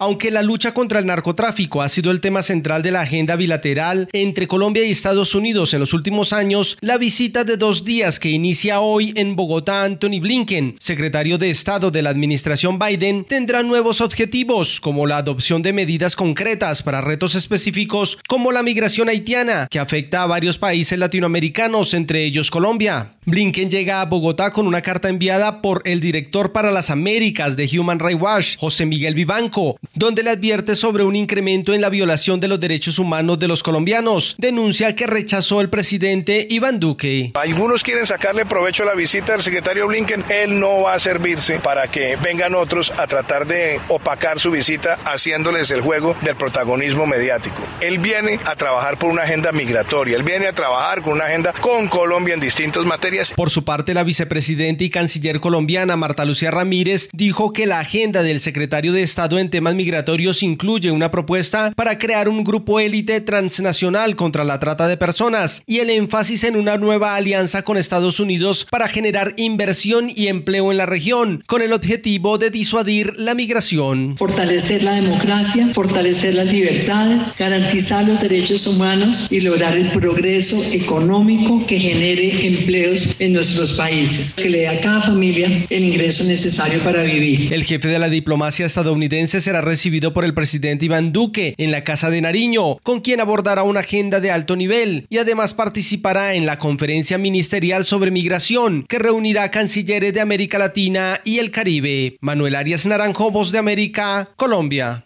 Aunque 0.01 0.31
la 0.31 0.43
lucha 0.43 0.73
contra 0.73 0.99
el 0.99 1.05
narcotráfico 1.05 1.81
ha 1.81 1.89
sido 1.89 2.11
el 2.11 2.21
tema 2.21 2.41
central 2.41 2.81
de 2.81 2.91
la 2.91 3.01
agenda 3.01 3.35
bilateral 3.35 4.07
entre 4.13 4.47
Colombia 4.47 4.85
y 4.85 4.91
Estados 4.91 5.35
Unidos 5.35 5.73
en 5.73 5.81
los 5.81 5.91
últimos 5.91 6.31
años, 6.31 6.77
la 6.79 6.97
visita 6.97 7.43
de 7.43 7.57
dos 7.57 7.83
días 7.83 8.17
que 8.17 8.29
inicia 8.29 8.79
hoy 8.79 9.11
en 9.17 9.35
Bogotá 9.35 9.83
Anthony 9.83 10.21
Blinken, 10.21 10.77
secretario 10.79 11.37
de 11.37 11.49
Estado 11.49 11.91
de 11.91 12.01
la 12.01 12.11
administración 12.11 12.79
Biden, 12.79 13.25
tendrá 13.25 13.61
nuevos 13.61 13.99
objetivos 13.99 14.79
como 14.79 15.05
la 15.05 15.17
adopción 15.17 15.61
de 15.63 15.73
medidas 15.73 16.15
concretas 16.15 16.81
para 16.81 17.01
retos 17.01 17.35
específicos 17.35 18.17
como 18.25 18.53
la 18.53 18.63
migración 18.63 19.09
haitiana, 19.09 19.67
que 19.69 19.79
afecta 19.79 20.23
a 20.23 20.27
varios 20.27 20.57
países 20.57 20.97
latinoamericanos, 20.97 21.93
entre 21.93 22.23
ellos 22.23 22.49
Colombia. 22.49 23.15
Blinken 23.25 23.69
llega 23.69 23.99
a 23.99 24.05
Bogotá 24.05 24.51
con 24.51 24.65
una 24.65 24.81
carta 24.81 25.09
enviada 25.09 25.61
por 25.61 25.81
el 25.83 25.99
director 25.99 26.53
para 26.53 26.71
las 26.71 26.89
Américas 26.89 27.57
de 27.57 27.69
Human 27.77 27.99
Rights 27.99 28.21
Watch, 28.21 28.57
José 28.57 28.85
Miguel 28.85 29.13
Vivanco, 29.13 29.77
donde 29.95 30.23
le 30.23 30.29
advierte 30.29 30.75
sobre 30.75 31.03
un 31.03 31.15
incremento 31.15 31.73
en 31.73 31.81
la 31.81 31.89
violación 31.89 32.39
de 32.39 32.47
los 32.47 32.59
derechos 32.59 32.99
humanos 32.99 33.39
de 33.39 33.47
los 33.47 33.63
colombianos. 33.63 34.35
Denuncia 34.37 34.95
que 34.95 35.07
rechazó 35.07 35.61
el 35.61 35.69
presidente 35.69 36.47
Iván 36.49 36.79
Duque. 36.79 37.31
Algunos 37.35 37.83
quieren 37.83 38.05
sacarle 38.05 38.45
provecho 38.45 38.83
a 38.83 38.87
la 38.87 38.95
visita 38.95 39.33
del 39.33 39.41
secretario 39.41 39.87
Blinken. 39.87 40.25
Él 40.29 40.59
no 40.59 40.81
va 40.81 40.93
a 40.93 40.99
servirse 40.99 41.59
para 41.59 41.87
que 41.89 42.15
vengan 42.17 42.55
otros 42.55 42.91
a 42.97 43.07
tratar 43.07 43.47
de 43.47 43.79
opacar 43.87 44.39
su 44.39 44.51
visita 44.51 44.99
haciéndoles 45.05 45.71
el 45.71 45.81
juego 45.81 46.15
del 46.21 46.35
protagonismo 46.35 47.05
mediático. 47.05 47.57
Él 47.81 47.99
viene 47.99 48.39
a 48.45 48.55
trabajar 48.55 48.97
por 48.99 49.09
una 49.09 49.23
agenda 49.23 49.51
migratoria. 49.51 50.17
Él 50.17 50.23
viene 50.23 50.47
a 50.47 50.53
trabajar 50.53 51.01
con 51.01 51.13
una 51.13 51.25
agenda 51.25 51.53
con 51.53 51.87
Colombia 51.87 52.33
en 52.33 52.39
distintas 52.39 52.85
materias. 52.85 53.33
Por 53.35 53.49
su 53.49 53.63
parte, 53.63 53.93
la 53.93 54.03
vicepresidenta 54.03 54.83
y 54.83 54.89
canciller 54.89 55.39
colombiana 55.39 55.95
Marta 55.95 56.25
Lucía 56.25 56.51
Ramírez 56.51 57.09
dijo 57.13 57.53
que 57.53 57.65
la 57.65 57.79
agenda 57.79 58.23
del 58.23 58.39
secretario 58.39 58.93
de 58.93 59.01
Estado 59.01 59.39
en 59.39 59.49
temas 59.49 59.75
migratorios 59.79 60.43
incluye 60.43 60.91
una 60.91 61.09
propuesta 61.09 61.71
para 61.73 61.97
crear 61.97 62.27
un 62.27 62.43
grupo 62.43 62.81
élite 62.81 63.21
transnacional 63.21 64.17
contra 64.17 64.43
la 64.43 64.59
trata 64.59 64.89
de 64.89 64.97
personas 64.97 65.63
y 65.65 65.77
el 65.77 65.89
énfasis 65.89 66.43
en 66.43 66.57
una 66.57 66.77
nueva 66.77 67.15
alianza 67.15 67.61
con 67.61 67.77
Estados 67.77 68.19
Unidos 68.19 68.67
para 68.69 68.89
generar 68.89 69.35
inversión 69.37 70.09
y 70.13 70.27
empleo 70.27 70.69
en 70.71 70.77
la 70.77 70.85
región, 70.85 71.45
con 71.47 71.61
el 71.61 71.71
objetivo 71.71 72.37
de 72.37 72.49
disuadir 72.49 73.13
la 73.15 73.35
migración. 73.35 74.17
Fortalecer 74.17 74.83
la 74.83 74.95
democracia, 74.95 75.65
fortalecer 75.67 76.35
las 76.35 76.51
libertades, 76.51 77.33
garantizar 77.39 78.05
los 78.05 78.19
derechos 78.19 78.67
humanos 78.67 79.27
y 79.31 79.39
lograr 79.39 79.77
el 79.77 79.91
progreso 79.91 80.61
económico 80.73 81.65
que 81.65 81.79
genere 81.79 82.47
empleos 82.47 83.15
en 83.19 83.31
nuestros 83.31 83.77
países, 83.77 84.33
que 84.33 84.49
le 84.49 84.57
dé 84.59 84.67
a 84.67 84.81
cada 84.81 85.01
familia 85.03 85.47
el 85.69 85.85
ingreso 85.85 86.25
necesario 86.25 86.79
para 86.81 87.03
vivir. 87.03 87.53
El 87.53 87.63
jefe 87.63 87.87
de 87.87 87.97
la 87.97 88.09
diplomacia 88.09 88.65
estadounidense 88.65 89.39
será 89.39 89.61
recibido 89.69 90.13
por 90.13 90.25
el 90.25 90.33
presidente 90.33 90.85
Iván 90.85 91.13
Duque 91.13 91.53
en 91.59 91.71
la 91.71 91.83
Casa 91.83 92.09
de 92.09 92.21
Nariño, 92.21 92.77
con 92.81 93.01
quien 93.01 93.21
abordará 93.21 93.61
una 93.61 93.81
agenda 93.81 94.19
de 94.19 94.31
alto 94.31 94.55
nivel 94.55 95.05
y 95.09 95.19
además 95.19 95.53
participará 95.53 96.33
en 96.33 96.47
la 96.47 96.57
conferencia 96.57 97.19
ministerial 97.19 97.85
sobre 97.85 98.09
migración 98.09 98.83
que 98.89 98.97
reunirá 98.97 99.51
cancilleres 99.51 100.11
de 100.13 100.21
América 100.21 100.57
Latina 100.57 101.21
y 101.23 101.37
el 101.37 101.51
Caribe. 101.51 102.17
Manuel 102.19 102.55
Arias 102.55 102.87
Naranjo, 102.87 103.29
Voz 103.29 103.51
de 103.51 103.59
América, 103.59 104.31
Colombia. 104.35 105.05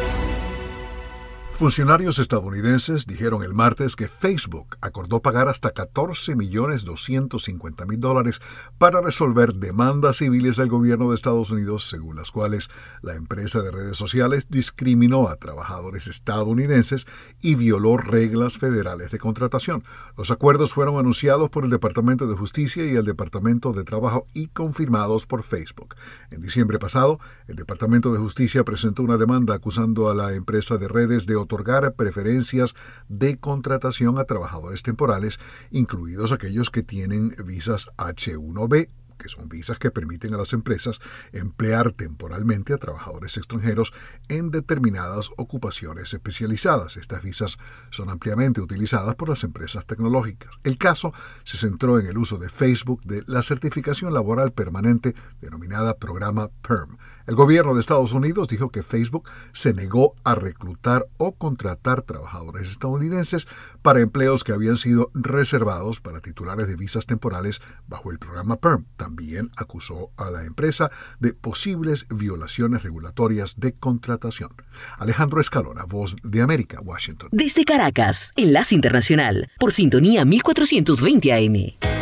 Funcionarios 1.61 2.17
estadounidenses 2.17 3.05
dijeron 3.05 3.43
el 3.43 3.53
martes 3.53 3.95
que 3.95 4.07
Facebook 4.07 4.77
acordó 4.81 5.21
pagar 5.21 5.47
hasta 5.47 5.69
14 5.69 6.35
millones 6.35 6.85
250 6.85 7.85
mil 7.85 7.99
dólares 7.99 8.41
para 8.79 8.99
resolver 8.99 9.53
demandas 9.53 10.17
civiles 10.17 10.55
del 10.55 10.69
gobierno 10.69 11.09
de 11.09 11.15
Estados 11.15 11.51
Unidos, 11.51 11.87
según 11.87 12.15
las 12.15 12.31
cuales 12.31 12.71
la 13.03 13.13
empresa 13.13 13.61
de 13.61 13.69
redes 13.69 13.95
sociales 13.95 14.47
discriminó 14.49 15.27
a 15.27 15.35
trabajadores 15.35 16.07
estadounidenses 16.07 17.05
y 17.41 17.53
violó 17.53 17.95
reglas 17.95 18.57
federales 18.57 19.11
de 19.11 19.19
contratación. 19.19 19.83
Los 20.17 20.31
acuerdos 20.31 20.73
fueron 20.73 20.97
anunciados 20.97 21.51
por 21.51 21.63
el 21.63 21.69
Departamento 21.69 22.25
de 22.25 22.37
Justicia 22.37 22.83
y 22.87 22.95
el 22.95 23.05
Departamento 23.05 23.71
de 23.71 23.83
Trabajo 23.83 24.25
y 24.33 24.47
confirmados 24.47 25.27
por 25.27 25.43
Facebook. 25.43 25.93
En 26.31 26.41
diciembre 26.41 26.79
pasado, 26.79 27.19
el 27.47 27.55
Departamento 27.55 28.11
de 28.11 28.17
Justicia 28.17 28.63
presentó 28.63 29.03
una 29.03 29.17
demanda 29.17 29.53
acusando 29.53 30.09
a 30.09 30.15
la 30.15 30.33
empresa 30.33 30.77
de 30.79 30.87
redes 30.87 31.27
de 31.27 31.35
otorgar 31.51 31.93
preferencias 31.93 32.75
de 33.09 33.37
contratación 33.37 34.17
a 34.17 34.23
trabajadores 34.23 34.83
temporales, 34.83 35.39
incluidos 35.69 36.31
aquellos 36.31 36.69
que 36.69 36.83
tienen 36.83 37.35
visas 37.45 37.89
H1B 37.97 38.89
que 39.21 39.29
son 39.29 39.47
visas 39.47 39.77
que 39.77 39.91
permiten 39.91 40.33
a 40.33 40.37
las 40.37 40.51
empresas 40.51 40.99
emplear 41.31 41.91
temporalmente 41.91 42.73
a 42.73 42.77
trabajadores 42.77 43.37
extranjeros 43.37 43.93
en 44.27 44.49
determinadas 44.49 45.29
ocupaciones 45.37 46.13
especializadas. 46.13 46.97
Estas 46.97 47.21
visas 47.21 47.57
son 47.91 48.09
ampliamente 48.09 48.61
utilizadas 48.61 49.13
por 49.15 49.29
las 49.29 49.43
empresas 49.43 49.85
tecnológicas. 49.85 50.55
El 50.63 50.77
caso 50.77 51.13
se 51.43 51.57
centró 51.57 51.99
en 51.99 52.07
el 52.07 52.17
uso 52.17 52.37
de 52.37 52.49
Facebook 52.49 53.03
de 53.03 53.23
la 53.27 53.43
certificación 53.43 54.13
laboral 54.13 54.53
permanente 54.53 55.13
denominada 55.39 55.97
programa 55.97 56.49
PERM. 56.67 56.97
El 57.27 57.35
gobierno 57.35 57.73
de 57.73 57.81
Estados 57.81 58.13
Unidos 58.13 58.47
dijo 58.47 58.69
que 58.69 58.83
Facebook 58.83 59.29
se 59.53 59.73
negó 59.73 60.15
a 60.23 60.35
reclutar 60.35 61.07
o 61.17 61.33
contratar 61.33 62.01
trabajadores 62.01 62.69
estadounidenses 62.69 63.47
para 63.81 63.99
empleos 63.99 64.43
que 64.43 64.53
habían 64.53 64.77
sido 64.77 65.11
reservados 65.13 66.01
para 66.01 66.21
titulares 66.21 66.67
de 66.67 66.75
visas 66.75 67.05
temporales 67.05 67.61
bajo 67.87 68.11
el 68.11 68.19
programa 68.19 68.57
PERM. 68.57 68.85
También 68.97 69.51
acusó 69.57 70.11
a 70.17 70.29
la 70.29 70.43
empresa 70.43 70.91
de 71.19 71.33
posibles 71.33 72.05
violaciones 72.09 72.83
regulatorias 72.83 73.59
de 73.59 73.73
contratación. 73.73 74.51
Alejandro 74.97 75.41
Escalona, 75.41 75.85
Voz 75.85 76.15
de 76.23 76.41
América, 76.41 76.79
Washington. 76.81 77.29
Desde 77.31 77.65
Caracas, 77.65 78.31
Enlace 78.35 78.75
Internacional, 78.75 79.49
por 79.59 79.71
sintonía 79.71 80.25
1420 80.25 81.33
AM. 81.33 82.00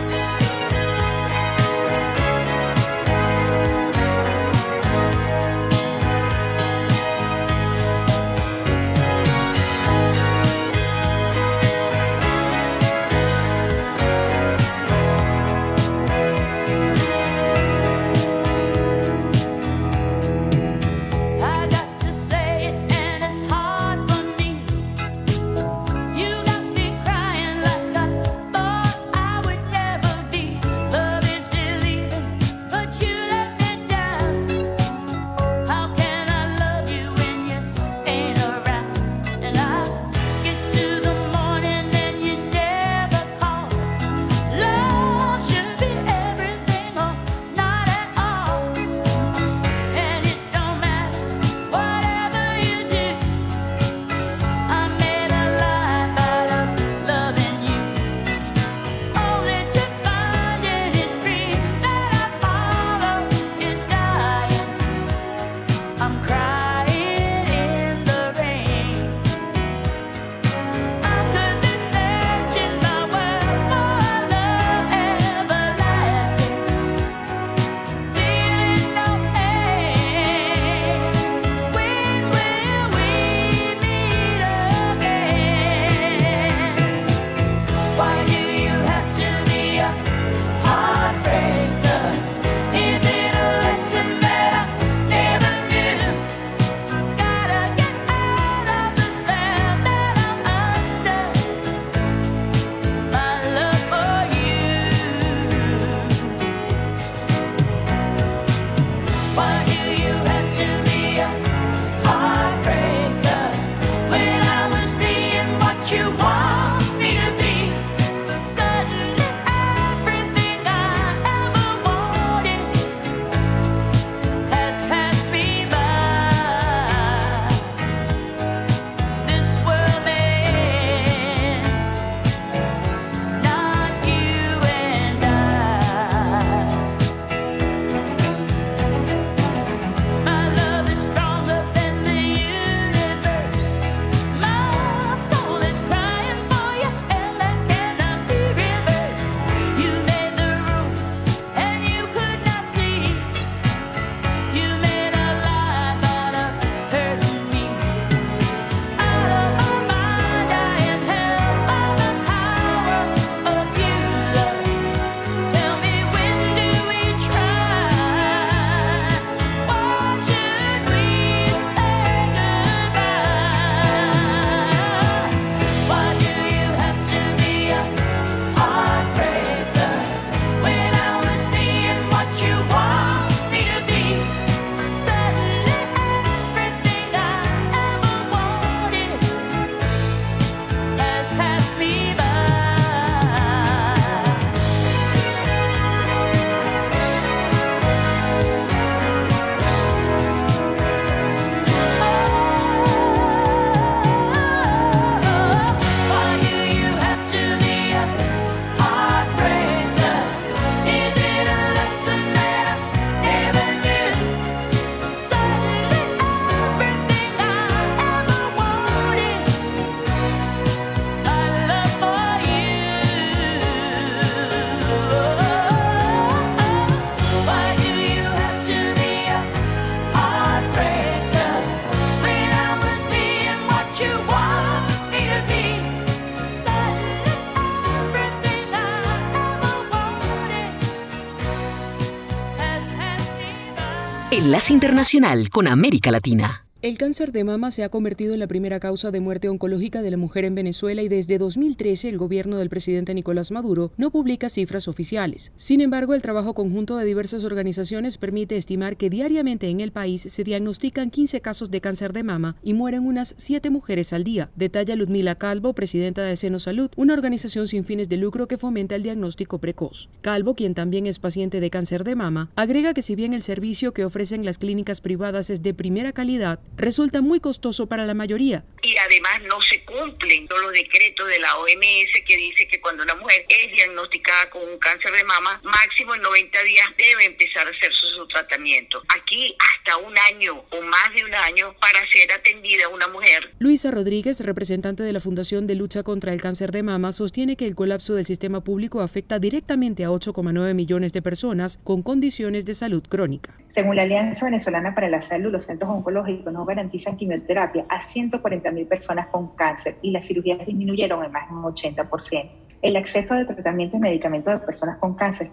Internacional 244.70 245.50
con 245.50 245.68
América 245.68 246.12
Latina. 246.12 246.69
El 246.82 246.98
cáncer 246.98 247.34
de 247.34 247.44
mama 247.44 247.72
se 247.72 247.84
ha 247.84 247.90
convertido 247.90 248.34
en 248.34 248.40
la 248.40 248.48
primera 248.48 248.80
causa 248.80 249.12
de 249.12 249.20
muerte 249.20 249.50
oncológica 249.50 250.02
de 250.02 250.12
la 250.12 250.16
mujer 250.16 250.46
en 250.46 250.56
Venezuela 250.56 251.02
y 251.02 251.10
desde 251.10 251.38
2013 251.38 252.08
el 252.08 252.18
gobierno 252.18 252.56
del 252.56 252.70
presidente 252.70 253.14
Nicolás 253.14 253.52
Maduro 253.52 253.92
no 253.98 254.12
publica 254.12 254.48
cifras 254.48 254.88
oficiales. 254.88 255.52
Sin 255.58 255.82
embargo, 255.82 256.14
el 256.14 256.22
trabajo 256.22 256.54
conjunto 256.54 256.96
de 256.96 257.04
diversas 257.04 257.44
organizaciones 257.44 258.18
permite 258.18 258.56
estimar 258.56 258.96
que 258.96 259.10
diariamente 259.10 259.68
en 259.68 259.82
el 259.82 259.92
país 259.92 260.22
se 260.22 260.46
diagnostican 260.46 261.10
15 261.10 261.42
casos 261.42 261.70
de 261.70 261.82
cáncer 261.82 262.14
de 262.14 262.24
mama 262.24 262.56
y 262.64 262.74
mueren 262.74 263.06
unas 263.06 263.36
7 263.36 263.70
mujeres 263.72 264.14
al 264.14 264.24
día, 264.24 264.50
detalla 264.56 264.96
Ludmila 264.96 265.36
Calvo, 265.36 265.74
presidenta 265.74 266.24
de 266.24 266.38
Seno 266.38 266.60
Salud, 266.60 266.90
una 266.96 267.14
organización 267.14 267.68
sin 267.68 267.84
fines 267.84 268.08
de 268.08 268.16
lucro 268.16 268.48
que 268.48 268.58
fomenta 268.58 268.96
el 268.96 269.04
diagnóstico 269.04 269.58
precoz. 269.58 270.08
Calvo, 270.22 270.56
quien 270.56 270.76
también 270.76 271.08
es 271.08 271.20
paciente 271.20 271.60
de 271.60 271.70
cáncer 271.70 272.06
de 272.06 272.16
mama, 272.16 272.52
agrega 272.56 272.94
que 272.94 273.02
si 273.02 273.16
bien 273.16 273.34
el 273.34 273.42
servicio 273.42 273.94
que 273.94 274.06
ofrecen 274.06 274.46
las 274.46 274.60
clínicas 274.60 275.02
privadas 275.02 275.50
es 275.50 275.62
de 275.62 275.74
primera 275.74 276.14
calidad, 276.14 276.62
resulta 276.78 277.22
muy 277.22 277.40
costoso 277.40 277.88
para 277.88 278.06
la 278.06 278.14
mayoría. 278.14 278.64
Y 278.82 278.96
además 278.98 279.42
no 279.48 279.62
se 279.62 279.84
cumplen 279.84 280.48
todos 280.48 280.62
los 280.62 280.72
decretos 280.72 281.28
de 281.28 281.40
la 281.40 281.58
OMS 281.58 282.22
que 282.26 282.38
dice 282.38 282.68
que 282.68 282.80
cuando 282.80 283.04
una 283.04 283.16
mujer 283.16 283.46
es 283.50 283.72
diagnosticada 283.76 284.50
con 284.50 284.62
un 284.64 284.78
cáncer 284.80 285.12
de 285.12 285.24
mama, 285.24 285.60
máximo 285.64 286.16
en 286.16 286.22
90 286.22 286.64
días 286.64 286.88
debe 286.98 287.26
empezar 287.26 287.68
a 287.68 287.72
hacer 287.72 287.92
su, 287.94 288.08
su 288.08 288.28
tratamiento. 288.28 289.02
Aquí 289.10 289.56
hasta 289.60 289.98
un 289.98 290.18
año 290.18 290.64
o 290.70 290.82
más 290.82 291.14
de 291.16 291.26
un 291.26 291.36
año 291.36 291.76
para 291.80 292.00
ser 292.12 292.32
atendida 292.32 292.88
una 292.88 293.08
mujer. 293.08 293.54
Luisa 293.60 293.92
Rodríguez, 293.92 294.40
representante 294.42 295.04
de 295.04 295.14
la 295.14 295.20
Fundación 295.20 295.68
de 295.68 295.76
Lucha 295.76 296.04
contra 296.04 296.34
el 296.34 296.42
Cáncer 296.42 296.72
de 296.72 296.84
Mama, 296.84 297.12
sostiene 297.12 297.56
que 297.56 297.66
el 297.66 297.76
colapso 297.76 298.16
del 298.16 298.26
sistema 298.26 298.64
público 298.64 299.02
afecta 299.02 299.40
directamente 299.40 300.06
a 300.06 300.10
8,9 300.10 300.74
millones 300.74 301.14
de 301.14 301.22
personas 301.22 301.80
con 301.84 302.02
condiciones 302.04 302.66
de 302.66 302.74
salud 302.74 303.04
crónica. 303.08 303.54
Según 303.70 303.96
la 303.96 304.02
Alianza 304.02 304.46
Venezolana 304.46 304.96
para 304.96 305.10
la 305.10 305.22
Salud, 305.22 305.52
los 305.52 305.66
centros 305.66 305.92
oncológicos 305.92 306.52
no 306.52 306.59
garantizan 306.66 307.18
quimioterapia 307.18 307.86
a 307.90 308.02
140 308.02 308.72
mil 308.72 308.88
personas 308.88 309.28
con 309.28 309.56
cáncer 309.56 309.98
y 310.02 310.12
las 310.12 310.28
cirugías 310.28 310.66
disminuyeron 310.66 311.24
en 311.24 311.32
más 311.32 311.50
de 311.50 311.56
un 311.56 311.64
80%. 311.64 312.50
El 312.82 312.96
acceso 312.96 313.36
de 313.36 313.44
tratamiento 313.44 313.98
y 313.98 314.00
medicamentos 314.00 314.54
de 314.54 314.66
personas 314.66 314.98
con 315.00 315.16
cáncer 315.16 315.50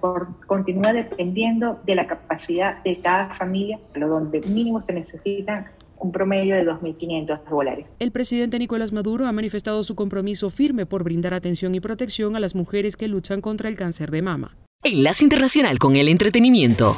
continúa 0.46 0.92
dependiendo 0.92 1.80
de 1.84 1.96
la 1.96 2.07
capacidad 2.07 2.82
de 2.84 3.00
cada 3.00 3.34
familia, 3.34 3.80
lo 3.94 4.09
donde 4.09 4.40
mínimo 4.42 4.80
se 4.80 4.92
necesitan 4.92 5.66
un 5.98 6.12
promedio 6.12 6.54
de 6.54 6.64
2.500 6.64 7.44
dólares. 7.48 7.86
El 7.98 8.12
presidente 8.12 8.59
Nicolás 8.59 8.92
Maduro 8.92 9.26
ha 9.26 9.32
manifestado 9.32 9.82
su 9.82 9.96
compromiso 9.96 10.50
firme 10.50 10.86
por 10.86 11.02
brindar 11.02 11.34
atención 11.34 11.74
y 11.74 11.80
protección 11.80 12.36
a 12.36 12.40
las 12.40 12.54
mujeres 12.54 12.96
que 12.96 13.09
luchan 13.09 13.40
contra 13.40 13.68
el 13.68 13.76
cáncer 13.76 14.11
de 14.11 14.22
mama. 14.22 14.57
Enlace 14.87 15.24
Internacional 15.24 15.78
con 15.80 15.97
el 15.97 16.09
Entretenimiento. 16.09 16.97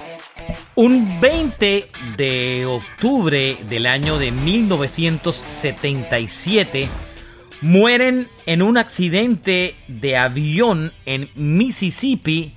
Un 0.74 1.22
20 1.22 1.89
de 2.18 2.66
octubre 2.66 3.57
del 3.66 3.86
año 3.86 4.18
de 4.18 4.30
1977 4.30 6.91
mueren 7.62 8.28
en 8.45 8.61
un 8.61 8.76
accidente 8.76 9.74
de 9.89 10.18
avión 10.18 10.93
en 11.07 11.30
Mississippi 11.34 12.53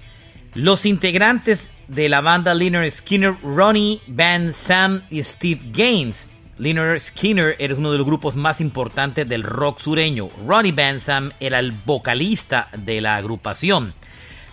los 0.53 0.85
integrantes 0.85 1.71
de 1.87 2.09
la 2.09 2.19
banda 2.19 2.53
Leonard 2.53 2.91
Skinner, 2.91 3.35
Ronnie 3.41 4.01
Van 4.07 4.51
Sam 4.51 5.03
y 5.09 5.23
Steve 5.23 5.61
Gaines. 5.71 6.27
Leonard 6.57 6.99
Skinner 6.99 7.55
era 7.57 7.75
uno 7.75 7.93
de 7.93 7.99
los 7.99 8.05
grupos 8.05 8.35
más 8.35 8.59
importantes 8.59 9.29
del 9.29 9.43
rock 9.43 9.79
sureño. 9.79 10.27
Ronnie 10.45 10.73
Van 10.73 10.99
Sam 10.99 11.31
era 11.39 11.59
el 11.59 11.71
vocalista 11.71 12.67
de 12.77 12.99
la 12.99 13.15
agrupación. 13.15 13.93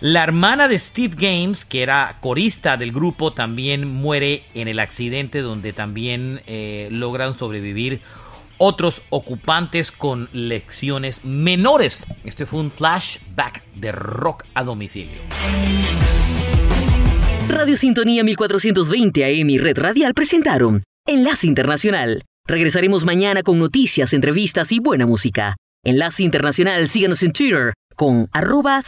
La 0.01 0.23
hermana 0.23 0.69
de 0.69 0.79
Steve 0.79 1.13
Gaines, 1.17 1.65
que 1.65 1.81
era 1.81 2.19
corista 2.21 2.77
del 2.77 2.93
grupo, 2.93 3.33
también 3.33 3.85
muere 3.85 4.43
en 4.53 4.69
el 4.69 4.79
accidente 4.79 5.41
donde 5.41 5.73
también 5.73 6.41
eh, 6.47 6.87
logran 6.89 7.33
sobrevivir 7.33 7.99
otros 8.57 9.01
ocupantes 9.09 9.91
con 9.91 10.29
lecciones 10.31 11.25
menores. 11.25 12.05
Este 12.23 12.45
fue 12.45 12.61
un 12.61 12.71
flashback 12.71 13.65
de 13.75 13.91
rock 13.91 14.45
a 14.53 14.63
domicilio. 14.63 15.19
Radio 17.49 17.75
Sintonía 17.75 18.23
1420 18.23 19.25
AM 19.25 19.49
y 19.49 19.57
Red 19.57 19.79
Radial 19.79 20.13
presentaron 20.13 20.81
Enlace 21.07 21.45
Internacional. 21.45 22.23
Regresaremos 22.47 23.03
mañana 23.03 23.43
con 23.43 23.59
noticias, 23.59 24.13
entrevistas 24.13 24.71
y 24.71 24.79
buena 24.79 25.05
música. 25.05 25.57
Enlace 25.83 26.23
Internacional, 26.23 26.87
síganos 26.87 27.21
en 27.21 27.33
Twitter 27.33 27.73
con 27.99 28.29
arroba 28.31 28.81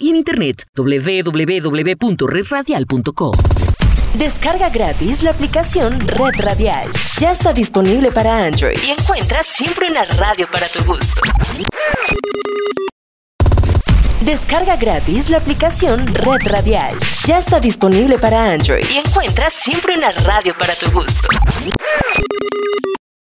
y 0.00 0.10
en 0.10 0.14
internet 0.14 0.62
www.redradial.co. 0.76 3.32
Descarga 4.14 4.68
gratis 4.68 5.24
la 5.24 5.30
aplicación 5.30 5.98
Red 5.98 6.36
Radial. 6.38 6.88
Ya 7.18 7.32
está 7.32 7.52
disponible 7.52 8.12
para 8.12 8.46
Android 8.46 8.78
y 8.86 8.92
encuentras 8.92 9.48
siempre 9.48 9.90
una 9.90 10.04
radio 10.04 10.46
para 10.52 10.68
tu 10.68 10.84
gusto. 10.84 11.20
Descarga 14.20 14.76
gratis 14.76 15.30
la 15.30 15.38
aplicación 15.38 16.06
Red 16.06 16.46
Radial. 16.46 16.94
Ya 17.24 17.38
está 17.38 17.58
disponible 17.58 18.20
para 18.20 18.52
Android 18.52 18.84
y 18.88 18.98
encuentras 18.98 19.52
siempre 19.52 19.96
una 19.96 20.12
radio 20.12 20.54
para 20.56 20.76
tu 20.76 20.92
gusto. 20.92 21.26